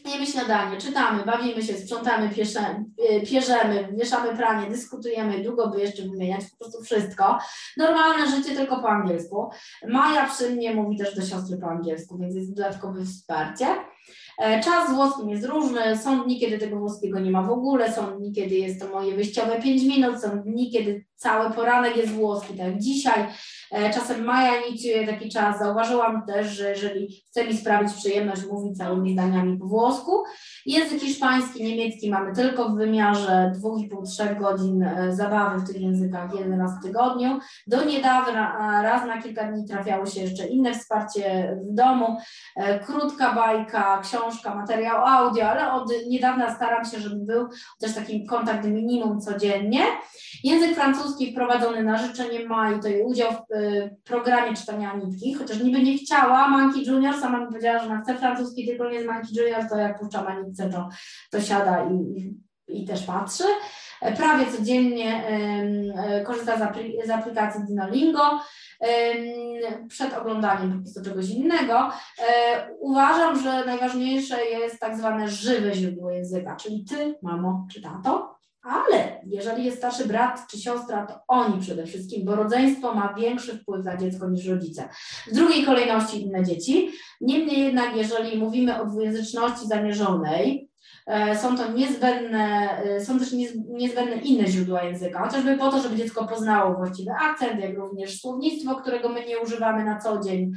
jemy 0.10 0.28
śniadanie, 0.28 0.78
czytamy, 0.78 1.26
bawimy 1.26 1.63
się, 1.63 1.74
sprzątamy, 1.74 2.30
y, 2.30 3.26
pierzemy, 3.26 3.89
mieszamy 3.98 4.38
pranie, 4.38 4.70
dyskutujemy, 4.70 5.43
długo 5.43 5.67
by 5.67 5.82
jeszcze 5.82 6.04
wymieniać, 6.04 6.46
po 6.52 6.58
prostu 6.58 6.84
wszystko. 6.84 7.38
Normalne 7.78 8.32
życie 8.32 8.56
tylko 8.56 8.82
po 8.82 8.89
angielsku. 8.89 9.50
Maja 9.88 10.26
przy 10.26 10.50
mnie 10.50 10.76
mówi 10.76 10.98
też 10.98 11.15
do 11.15 11.22
siostry 11.22 11.58
po 11.58 11.67
angielsku, 11.67 12.17
więc 12.17 12.36
jest 12.36 12.54
dodatkowe 12.54 13.06
wsparcie. 13.06 13.65
E, 14.38 14.63
czas 14.63 14.89
z 14.89 14.93
włoskim 14.93 15.30
jest 15.30 15.46
różny, 15.46 15.98
są 15.98 16.24
dni, 16.24 16.39
kiedy 16.39 16.58
tego 16.58 16.78
włoskiego 16.78 17.20
nie 17.20 17.32
ma 17.32 17.41
w 17.43 17.52
ogóle, 17.52 17.93
są 17.93 18.17
dni, 18.20 18.32
kiedy 18.32 18.56
jest 18.56 18.82
to 18.82 18.88
moje 18.88 19.15
wyjściowe 19.15 19.62
5 19.62 19.84
minut, 19.84 20.22
są 20.22 20.41
dni, 20.41 20.72
kiedy 20.72 21.06
cały 21.15 21.54
poranek 21.54 21.98
jest 21.98 22.13
włoski, 22.13 22.54
tak 22.54 22.67
jak 22.67 22.80
dzisiaj. 22.80 23.26
E, 23.71 23.93
czasem 23.93 24.23
Maja 24.23 24.62
inicjuje 24.62 25.08
taki 25.08 25.30
czas. 25.30 25.60
Zauważyłam 25.60 26.25
też, 26.25 26.47
że 26.47 26.69
jeżeli 26.69 27.21
chce 27.30 27.47
mi 27.47 27.58
sprawić 27.58 27.93
przyjemność, 27.93 28.41
mówi 28.51 28.73
całymi 28.73 29.13
zdaniami 29.13 29.58
po 29.58 29.65
włosku. 29.65 30.23
Język 30.65 30.99
hiszpański, 30.99 31.63
niemiecki 31.63 32.12
mamy 32.12 32.36
tylko 32.36 32.69
w 32.69 32.75
wymiarze 32.75 33.53
2,5-3 33.63 34.39
godzin 34.39 34.84
e, 34.84 35.15
zabawy 35.15 35.60
w 35.60 35.67
tych 35.67 35.82
językach 35.82 36.36
jeden 36.39 36.62
raz 36.62 36.71
w 36.80 36.84
tygodniu. 36.84 37.39
Do 37.67 37.86
niedawna, 37.86 38.82
raz 38.82 39.08
na 39.08 39.21
kilka 39.21 39.51
dni 39.51 39.65
trafiało 39.65 40.06
się 40.06 40.21
jeszcze 40.21 40.47
inne 40.47 40.73
wsparcie 40.73 41.58
w 41.63 41.73
domu. 41.73 42.17
Krótka 42.86 43.34
bajka, 43.34 44.01
książka, 44.03 44.56
materiał 44.56 45.06
audio, 45.06 45.49
ale 45.49 45.71
od 45.71 45.91
niedawna 46.08 46.56
staram 46.56 46.86
się, 46.86 46.99
żeby 46.99 47.25
był 47.25 47.47
też 47.80 47.95
taki 47.95 48.25
kontakt 48.25 48.65
minimum 48.65 49.21
codziennie. 49.21 49.82
Język 50.43 50.75
francuski 50.75 51.32
wprowadzony 51.32 51.84
na 51.84 51.97
życzenie 51.97 52.45
Mai, 52.45 52.80
to 52.80 52.88
jej 52.88 53.03
udział 53.03 53.32
w 53.32 53.57
programie 54.04 54.58
czytania 54.58 54.93
nitki, 54.96 55.34
chociaż 55.34 55.60
niby 55.60 55.84
nie 55.84 55.98
chciała. 55.98 56.48
Monkey 56.48 56.86
Junior, 56.86 57.15
sama 57.15 57.39
mi 57.39 57.48
powiedziała, 57.48 57.80
że 57.80 57.86
ona 57.86 58.02
chce 58.02 58.15
francuski, 58.15 58.67
tylko 58.67 58.89
nie 58.89 59.04
z 59.04 59.06
Monkey 59.06 59.32
Junior, 59.36 59.70
to 59.70 59.78
jak 59.78 60.00
puszcza 60.00 60.24
Manitce, 60.24 60.70
to, 60.70 60.89
to 61.32 61.41
siada 61.41 61.86
i, 61.86 61.93
i, 62.67 62.82
i 62.82 62.86
też 62.86 63.04
patrzy. 63.04 63.43
Prawie 64.17 64.52
codziennie 64.52 65.24
korzysta 66.26 66.58
z, 67.06 67.10
aplikacji 67.10 67.62
Dinolingo 67.67 68.39
przed 69.89 70.13
oglądaniem 70.13 70.74
po 70.74 70.80
prostu 70.80 71.04
czegoś 71.04 71.30
innego. 71.30 71.89
E, 72.20 72.70
uważam, 72.80 73.39
że 73.39 73.65
najważniejsze 73.65 74.46
jest 74.46 74.80
tak 74.80 74.98
zwane 74.98 75.28
żywe 75.28 75.74
źródło 75.74 76.12
języka, 76.12 76.56
czyli 76.56 76.86
ty, 76.86 77.15
mamo 77.22 77.67
czy 77.74 77.82
tato, 77.82 78.37
ale 78.62 79.22
jeżeli 79.28 79.65
jest 79.65 79.78
starszy 79.78 80.08
brat 80.08 80.48
czy 80.52 80.58
siostra, 80.58 81.06
to 81.06 81.20
oni 81.28 81.62
przede 81.62 81.86
wszystkim, 81.86 82.26
bo 82.26 82.36
rodzeństwo 82.36 82.93
ma 82.93 83.13
większy 83.13 83.58
wpływ 83.58 83.86
na 83.86 83.98
dziecko 83.98 84.30
niż 84.30 84.46
rodzice. 84.46 84.89
W 85.32 85.36
drugiej 85.36 85.65
kolejności 85.65 86.22
inne 86.22 86.43
dzieci. 86.43 86.91
Niemniej 87.22 87.60
jednak, 87.60 87.96
jeżeli 87.96 88.38
mówimy 88.38 88.82
o 88.82 88.86
dwujęzyczności 88.86 89.67
zamierzonej, 89.67 90.70
E, 91.08 91.38
są 91.38 91.58
to 91.58 91.72
niezbędne, 91.72 92.70
e, 92.84 93.06
są 93.06 93.20
też 93.20 93.32
niezbędne 93.70 94.15
inne 94.15 94.48
źródła 94.48 94.84
języka, 94.84 95.26
chociażby 95.26 95.58
po 95.58 95.72
to, 95.72 95.82
żeby 95.82 95.96
dziecko 95.96 96.28
poznało 96.28 96.76
właściwy 96.76 97.12
akcent, 97.12 97.62
jak 97.62 97.78
również 97.78 98.22
słownictwo, 98.22 98.76
którego 98.76 99.10
my 99.10 99.26
nie 99.26 99.39
używamy 99.39 99.84
na 99.84 100.00
co 100.00 100.20
dzień. 100.20 100.52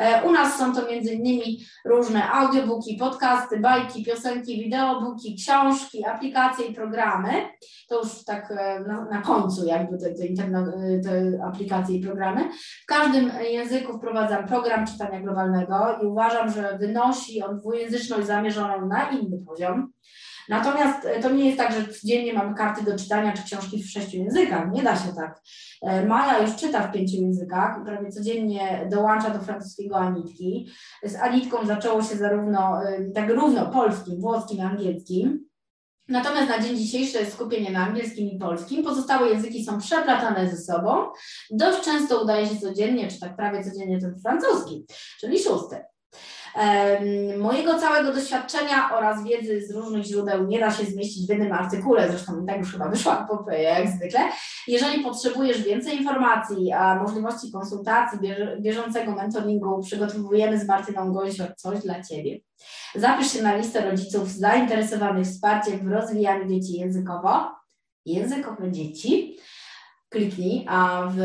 E, 0.00 0.22
u 0.22 0.32
nas 0.32 0.58
są 0.58 0.74
to 0.74 0.88
innymi 0.88 1.58
różne 1.84 2.30
audiobooki, 2.30 2.96
podcasty, 2.96 3.60
bajki, 3.60 4.04
piosenki, 4.04 4.64
wideobooki, 4.64 5.36
książki, 5.36 6.04
aplikacje 6.04 6.66
i 6.66 6.74
programy. 6.74 7.30
To 7.88 7.98
już 7.98 8.24
tak 8.24 8.54
na, 8.86 9.04
na 9.04 9.22
końcu 9.22 9.66
jakby 9.66 9.98
te, 9.98 10.14
te, 10.14 10.44
te 11.04 11.44
aplikacje 11.44 11.96
i 11.96 12.00
programy. 12.00 12.48
W 12.82 12.86
każdym 12.86 13.30
języku 13.50 13.98
wprowadzam 13.98 14.46
program 14.46 14.86
czytania 14.86 15.20
globalnego 15.20 15.98
i 16.02 16.06
uważam, 16.06 16.50
że 16.50 16.78
wynosi 16.78 17.42
on 17.42 17.58
dwujęzyczność 17.58 18.26
zamierzoną 18.26 18.86
na 18.86 19.10
inny 19.10 19.38
poziom. 19.46 19.92
Natomiast 20.50 21.06
e, 21.06 21.22
to 21.22 21.30
nie 21.30 21.46
jest 21.46 21.58
tak, 21.58 21.72
że 21.72 21.88
codziennie 21.88 22.32
mamy 22.32 22.54
karty 22.54 22.84
do 22.84 22.98
czytania 22.98 23.32
czy 23.32 23.42
książki 23.42 23.82
w 23.82 23.90
sześciu 23.90 24.16
językach. 24.16 24.72
Nie 24.72 24.82
da 24.82 24.96
się 24.96 25.12
tak. 25.16 25.40
E, 25.82 26.06
Maja 26.06 26.38
już 26.38 26.56
czyta 26.56 26.82
w 26.82 26.92
pięciu 26.92 27.16
językach, 27.16 27.84
prawie 27.84 28.12
codziennie 28.12 28.88
dołącza 28.90 29.30
do 29.30 29.40
francuskiego 29.40 29.96
Anitki. 29.96 30.70
Z 31.02 31.16
Anitką 31.16 31.66
zaczęło 31.66 32.02
się 32.02 32.16
zarówno 32.16 32.82
e, 32.82 33.10
tak 33.10 33.30
równo 33.30 33.66
polskim, 33.66 34.20
włoskim, 34.20 34.60
angielskim. 34.60 35.44
Natomiast 36.08 36.48
na 36.48 36.58
dzień 36.58 36.76
dzisiejszy 36.76 37.18
jest 37.18 37.32
skupienie 37.32 37.70
na 37.70 37.86
angielskim 37.86 38.30
i 38.30 38.38
polskim. 38.38 38.84
Pozostałe 38.84 39.28
języki 39.28 39.64
są 39.64 39.78
przeplatane 39.78 40.50
ze 40.50 40.56
sobą. 40.56 41.06
Dość 41.50 41.80
często 41.80 42.22
udaje 42.22 42.46
się 42.46 42.56
codziennie, 42.56 43.08
czy 43.08 43.20
tak 43.20 43.36
prawie 43.36 43.64
codziennie 43.64 44.00
ten 44.00 44.20
francuski, 44.20 44.86
czyli 45.20 45.38
szósty. 45.38 45.76
Mojego 47.38 47.78
całego 47.78 48.12
doświadczenia 48.12 48.90
oraz 48.96 49.24
wiedzy 49.24 49.66
z 49.66 49.70
różnych 49.70 50.04
źródeł 50.04 50.46
nie 50.46 50.60
da 50.60 50.70
się 50.70 50.84
zmieścić 50.84 51.26
w 51.26 51.30
jednym 51.30 51.52
artykule, 51.52 52.08
zresztą 52.10 52.46
tak 52.46 52.58
już 52.58 52.72
chyba 52.72 52.88
wyszła 52.88 53.28
jak 53.58 53.88
zwykle. 53.88 54.20
Jeżeli 54.68 55.04
potrzebujesz 55.04 55.62
więcej 55.62 55.96
informacji, 55.98 56.72
a 56.72 57.02
możliwości 57.02 57.52
konsultacji, 57.52 58.18
bieżącego 58.60 59.12
mentoringu, 59.12 59.82
przygotowujemy 59.82 60.58
z 60.58 60.68
Martyną 60.68 61.12
Gąsior 61.12 61.54
coś 61.56 61.80
dla 61.80 62.02
Ciebie. 62.02 62.40
Zapisz 62.94 63.32
się 63.32 63.42
na 63.42 63.56
listę 63.56 63.90
rodziców 63.90 64.28
zainteresowanych 64.28 65.26
wsparciem 65.26 65.78
w 65.78 65.92
rozwijaniu 65.92 66.48
dzieci 66.48 66.72
językowo, 66.72 67.60
językowe 68.06 68.72
dzieci, 68.72 69.29
kliknij 70.10 70.66
w 71.10 71.18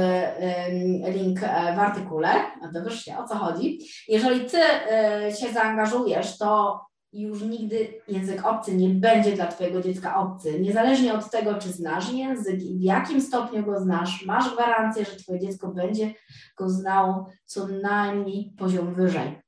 link 1.14 1.44
e, 1.44 1.76
w 1.76 1.80
artykule, 1.80 2.30
a 2.62 2.68
dowiesz 2.74 3.06
się 3.06 3.18
o 3.18 3.28
co 3.28 3.36
chodzi. 3.36 3.80
Jeżeli 4.08 4.50
Ty 4.50 4.58
e, 4.58 5.32
się 5.40 5.54
zaangażujesz, 5.54 6.38
to 6.38 6.82
już 7.14 7.42
nigdy 7.42 8.02
język 8.08 8.46
obcy 8.46 8.76
nie 8.76 8.90
będzie 8.90 9.32
dla 9.32 9.48
Twojego 9.48 9.82
dziecka 9.82 10.18
obcy. 10.18 10.60
Niezależnie 10.60 11.14
od 11.14 11.32
tego, 11.32 11.56
czy 11.56 11.70
znasz 11.70 12.14
język 12.14 12.64
i 12.64 12.78
w 12.78 12.82
jakim 12.82 13.22
stopniu 13.22 13.64
go 13.64 13.80
znasz, 13.80 14.26
masz 14.26 14.54
gwarancję, 14.54 15.06
że 15.06 15.16
Twoje 15.16 15.40
dziecko 15.40 15.68
będzie 15.68 16.14
go 16.58 16.70
znało 16.70 17.30
co 17.46 17.68
najmniej 17.68 18.54
poziom 18.58 18.94
wyżej. 18.94 19.42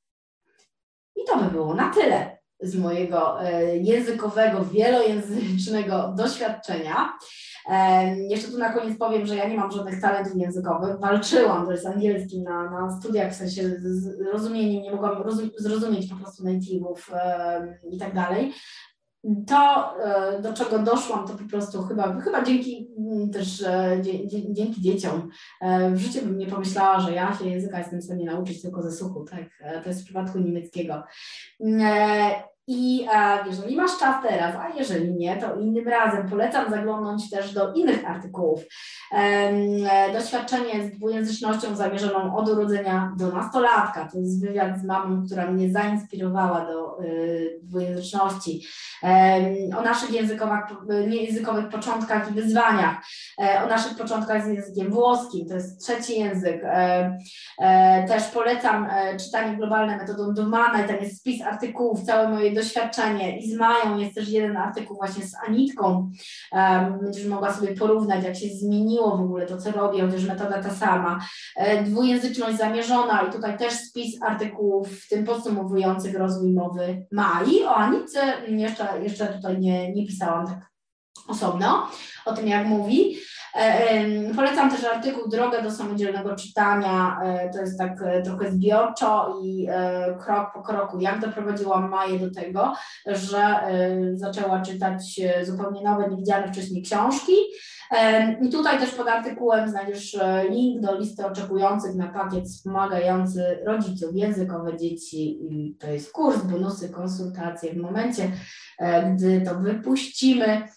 I 1.15 1.25
to 1.27 1.37
by 1.37 1.51
było 1.51 1.75
na 1.75 1.93
tyle 1.93 2.36
z 2.59 2.75
mojego 2.75 3.43
e, 3.43 3.77
językowego, 3.77 4.65
wielojęzycznego 4.65 6.13
doświadczenia. 6.17 7.13
Jeszcze 8.29 8.51
tu 8.51 8.57
na 8.57 8.73
koniec 8.73 8.97
powiem, 8.97 9.25
że 9.25 9.35
ja 9.35 9.49
nie 9.49 9.57
mam 9.57 9.71
żadnych 9.71 10.01
talentów 10.01 10.35
językowych. 10.35 10.99
Walczyłam 10.99 11.67
też 11.67 11.81
z 11.81 11.85
angielskim 11.85 12.43
na, 12.43 12.69
na 12.69 12.99
studiach, 12.99 13.31
w 13.31 13.35
sensie 13.35 13.63
z 13.79 14.21
rozumieniem, 14.33 14.83
nie 14.83 14.91
mogłam 14.91 15.23
zrozumieć 15.57 16.09
po 16.09 16.15
prostu 16.15 16.43
native'ów 16.43 16.95
i 17.91 17.97
tak 17.97 18.15
dalej. 18.15 18.53
To, 19.47 19.93
e, 20.03 20.41
do 20.41 20.53
czego 20.53 20.79
doszłam, 20.79 21.27
to 21.27 21.33
po 21.33 21.49
prostu 21.49 21.83
chyba, 21.83 22.21
chyba 22.21 22.43
dzięki 22.43 22.87
mm, 22.97 23.29
też 23.29 23.61
e, 23.61 24.01
dzięki 24.51 24.81
dzieciom. 24.81 25.29
E, 25.61 25.91
w 25.91 25.97
życiu 25.97 26.25
bym 26.25 26.37
nie 26.37 26.47
pomyślała, 26.47 26.99
że 26.99 27.13
ja 27.13 27.33
się 27.33 27.49
języka 27.49 27.79
jestem 27.79 27.99
w 27.99 28.03
stanie 28.03 28.25
nauczyć 28.25 28.61
tylko 28.61 28.81
ze 28.81 28.91
słuchu, 28.91 29.25
tak? 29.25 29.43
To 29.83 29.89
jest 29.89 30.01
w 30.01 30.05
przypadku 30.05 30.39
niemieckiego. 30.39 31.03
I 32.69 33.07
jeżeli 33.45 33.75
masz 33.75 33.99
czas 33.99 34.15
teraz, 34.23 34.55
a 34.55 34.69
jeżeli 34.77 35.13
nie, 35.13 35.37
to 35.37 35.55
innym 35.55 35.87
razem 35.87 36.29
polecam 36.29 36.69
zaglądnąć 36.69 37.29
też 37.29 37.53
do 37.53 37.73
innych 37.73 38.09
artykułów. 38.09 38.63
Doświadczenie 40.13 40.83
z 40.83 40.97
dwujęzycznością 40.97 41.75
zamierzoną 41.75 42.35
od 42.35 42.49
urodzenia 42.49 43.13
do 43.17 43.31
nastolatka. 43.31 44.09
To 44.11 44.19
jest 44.19 44.41
wywiad 44.45 44.79
z 44.79 44.83
mamą, 44.83 45.25
która 45.25 45.51
mnie 45.51 45.71
zainspirowała 45.71 46.65
do 46.65 47.03
y, 47.03 47.59
dwujęzyczności. 47.63 48.61
O 49.77 49.81
naszych 49.81 50.13
językowych, 50.13 50.59
językowych 51.07 51.69
początkach 51.69 52.31
i 52.31 52.33
wyzwaniach. 52.33 52.97
E, 53.41 53.63
o 53.63 53.67
naszych 53.67 53.97
początkach 53.97 54.43
z 54.43 54.47
językiem 54.47 54.91
włoskim, 54.91 55.47
to 55.47 55.55
jest 55.55 55.81
trzeci 55.81 56.19
język. 56.19 56.63
E, 56.63 57.17
e, 57.59 58.07
też 58.07 58.23
polecam 58.23 58.89
czytanie 59.19 59.57
globalne 59.57 59.97
metodą 59.97 60.33
Dumana 60.33 60.85
i 60.85 60.87
tam 60.87 60.97
jest 60.97 61.19
spis 61.19 61.41
artykułów, 61.41 62.03
całe 62.03 62.29
moje 62.29 62.51
doświadczenie 62.57 63.39
i 63.39 63.51
z 63.51 63.57
Mają 63.57 63.97
jest 63.97 64.15
też 64.15 64.29
jeden 64.29 64.57
artykuł 64.57 64.97
właśnie 64.97 65.25
z 65.25 65.35
Anitką. 65.47 66.11
Będziesz 67.01 67.25
mogła 67.25 67.53
sobie 67.53 67.75
porównać, 67.75 68.23
jak 68.23 68.35
się 68.35 68.47
zmieniło 68.47 69.17
w 69.17 69.21
ogóle 69.21 69.45
to, 69.45 69.57
co 69.57 69.71
robię, 69.71 70.05
chociaż 70.05 70.25
metoda 70.25 70.63
ta 70.63 70.69
sama. 70.69 71.19
E, 71.55 71.83
dwujęzyczność 71.83 72.57
zamierzona 72.57 73.21
i 73.21 73.31
tutaj 73.31 73.57
też 73.57 73.73
spis 73.73 74.21
artykułów, 74.21 74.89
w 74.89 75.09
tym 75.09 75.25
podsumowujących 75.25 76.15
rozwój 76.15 76.53
mowy 76.53 77.05
Mai. 77.11 77.63
O 77.63 77.75
Anitce 77.75 78.33
jeszcze, 78.47 79.03
jeszcze 79.03 79.27
tutaj 79.27 79.59
nie, 79.59 79.93
nie 79.93 80.07
pisałam 80.07 80.47
tak 80.47 80.71
osobno 81.27 81.87
o 82.25 82.33
tym, 82.33 82.47
jak 82.47 82.67
mówi. 82.67 83.17
E, 83.57 84.33
polecam 84.35 84.71
też 84.71 84.83
artykuł 84.83 85.29
Droga 85.29 85.61
do 85.61 85.71
samodzielnego 85.71 86.35
czytania. 86.35 87.19
E, 87.23 87.49
to 87.49 87.61
jest 87.61 87.77
tak 87.77 88.01
e, 88.01 88.21
trochę 88.21 88.51
zbiorczo 88.51 89.39
i 89.43 89.67
krok 90.19 90.53
po 90.53 90.61
kroku, 90.61 90.99
jak 90.99 91.19
doprowadziłam 91.19 91.89
Maję 91.89 92.19
do 92.19 92.31
tego, 92.31 92.73
że 93.05 93.59
zaczęła 94.13 94.61
czytać 94.61 95.21
zupełnie 95.43 95.83
nowe, 95.83 96.09
niewidziane 96.09 96.47
wcześniej 96.47 96.83
książki. 96.83 97.33
I 98.41 98.49
tutaj 98.49 98.79
też 98.79 98.91
pod 98.91 99.07
artykułem 99.07 99.69
znajdziesz 99.69 100.17
link 100.49 100.81
do 100.81 100.99
listy 100.99 101.25
oczekujących 101.25 101.95
na 101.95 102.07
pakiet 102.07 102.45
wspomagający 102.45 103.59
rodziców 103.65 104.09
językowe 104.13 104.77
dzieci. 104.77 105.39
I 105.41 105.75
to 105.79 105.87
jest 105.87 106.11
kurs, 106.11 106.37
bonusy, 106.37 106.89
konsultacje. 106.89 107.73
W 107.73 107.77
momencie, 107.77 108.31
gdy 109.15 109.41
to 109.41 109.55
wypuścimy, 109.55 110.67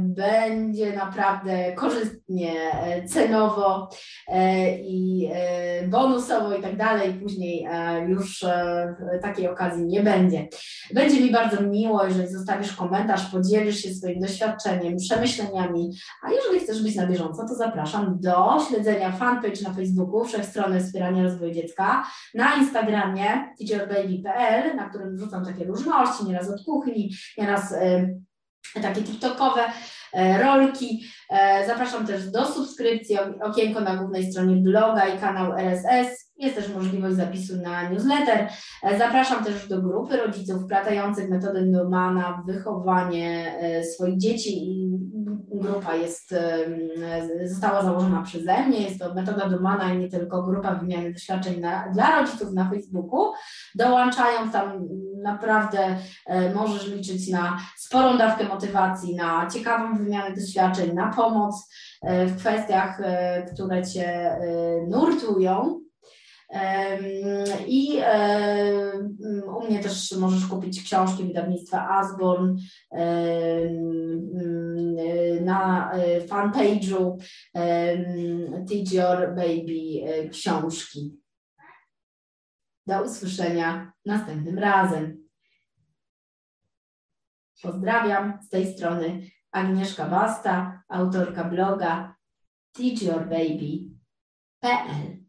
będzie 0.00 0.96
naprawdę 0.96 1.72
korzystnie 1.72 2.54
e, 2.72 3.04
cenowo 3.04 3.88
e, 4.28 4.76
i 4.78 5.30
bonusowo 5.88 6.54
i 6.54 6.62
tak 6.62 6.76
dalej. 6.76 7.14
Później 7.14 7.66
już 8.08 8.44
takiej 9.22 9.48
okazji 9.48 9.86
nie 9.86 10.02
będzie. 10.02 10.48
Będzie 10.94 11.20
mi 11.20 11.30
bardzo 11.30 11.62
miło, 11.62 12.04
jeżeli 12.04 12.28
zostawisz 12.28 12.76
komentarz, 12.76 13.26
podzielisz 13.26 13.76
się 13.76 13.94
swoim 13.94 14.20
doświadczeniem, 14.20 14.96
przemyśleniami, 14.96 15.90
a 16.22 16.30
jeżeli 16.32 16.60
chcesz 16.60 16.82
być 16.82 16.96
na 16.96 17.06
bieżąco, 17.06 17.48
to 17.48 17.54
zapraszam 17.54 18.20
do 18.20 18.56
śledzenia 18.68 19.12
fanpage 19.12 19.62
na 19.62 19.74
Facebooku 19.74 20.24
Wszechstrony 20.24 20.80
Wspierania 20.80 21.22
Rozwoju 21.22 21.54
Dziecka, 21.54 22.04
na 22.34 22.54
Instagramie 22.54 23.54
teacherbaby.pl, 23.58 24.76
na 24.76 24.88
którym 24.88 25.16
wrzucam 25.16 25.44
takie 25.44 25.64
różności, 25.64 26.24
nieraz 26.24 26.50
od 26.50 26.64
kuchni, 26.64 27.10
nieraz 27.38 27.74
takie 28.82 29.02
TikTokowe 29.02 29.62
e, 30.12 30.42
rolki. 30.42 31.04
E, 31.30 31.66
zapraszam 31.66 32.06
też 32.06 32.30
do 32.30 32.46
subskrypcji, 32.46 33.16
okienko 33.42 33.80
na 33.80 33.96
głównej 33.96 34.32
stronie 34.32 34.56
bloga 34.56 35.06
i 35.06 35.18
kanał 35.18 35.52
RSS. 35.52 36.30
Jest 36.36 36.56
też 36.56 36.68
możliwość 36.74 37.16
zapisu 37.16 37.56
na 37.56 37.90
newsletter. 37.90 38.48
E, 38.82 38.98
zapraszam 38.98 39.44
też 39.44 39.68
do 39.68 39.82
grupy 39.82 40.16
rodziców 40.16 40.62
wplatających 40.62 41.30
metodę 41.30 41.62
Neumana 41.62 42.42
w 42.42 42.52
wychowanie 42.52 43.54
swoich 43.94 44.18
dzieci 44.18 44.50
i 44.50 44.90
grupa 45.60 45.94
jest, 45.94 46.34
została 47.44 47.82
założona 47.82 48.22
przeze 48.22 48.66
mnie. 48.66 48.80
Jest 48.80 48.98
to 48.98 49.14
metoda 49.14 49.48
Neumana 49.48 49.94
i 49.94 49.98
nie 49.98 50.08
tylko 50.08 50.42
grupa 50.42 50.74
wymiany 50.74 51.12
doświadczeń 51.12 51.60
na, 51.60 51.88
dla 51.88 52.20
rodziców 52.20 52.52
na 52.52 52.70
Facebooku. 52.70 53.32
Dołączając 53.74 54.52
tam 54.52 54.88
naprawdę 55.22 55.96
możesz 56.54 56.86
liczyć 56.88 57.28
na 57.28 57.58
sporą 57.76 58.18
dawkę 58.18 58.44
motywacji, 58.44 59.16
na 59.16 59.46
ciekawą 59.46 59.98
wymianę 59.98 60.34
doświadczeń, 60.36 60.94
na 60.94 61.12
pomoc 61.12 61.68
e, 62.02 62.26
w 62.26 62.36
kwestiach, 62.36 63.00
e, 63.00 63.42
które 63.54 63.86
Cię 63.86 64.06
e, 64.06 64.40
nurtują. 64.88 65.80
I 67.66 68.00
u 69.58 69.66
mnie 69.66 69.82
też 69.82 70.12
możesz 70.12 70.46
kupić 70.46 70.82
książki 70.82 71.24
wydawnictwa 71.24 71.88
Asborn 71.88 72.56
na 75.40 75.92
fanpage'u 76.28 77.16
Teach 78.68 78.92
Your 78.92 79.34
Baby 79.34 80.02
książki. 80.30 81.20
Do 82.86 83.02
usłyszenia 83.02 83.92
następnym 84.06 84.58
razem. 84.58 85.20
Pozdrawiam 87.62 88.38
z 88.42 88.48
tej 88.48 88.72
strony 88.72 89.20
Agnieszka 89.52 90.08
Basta, 90.08 90.82
autorka 90.88 91.44
bloga 91.44 92.14
teachyourbaby.pl 92.72 95.19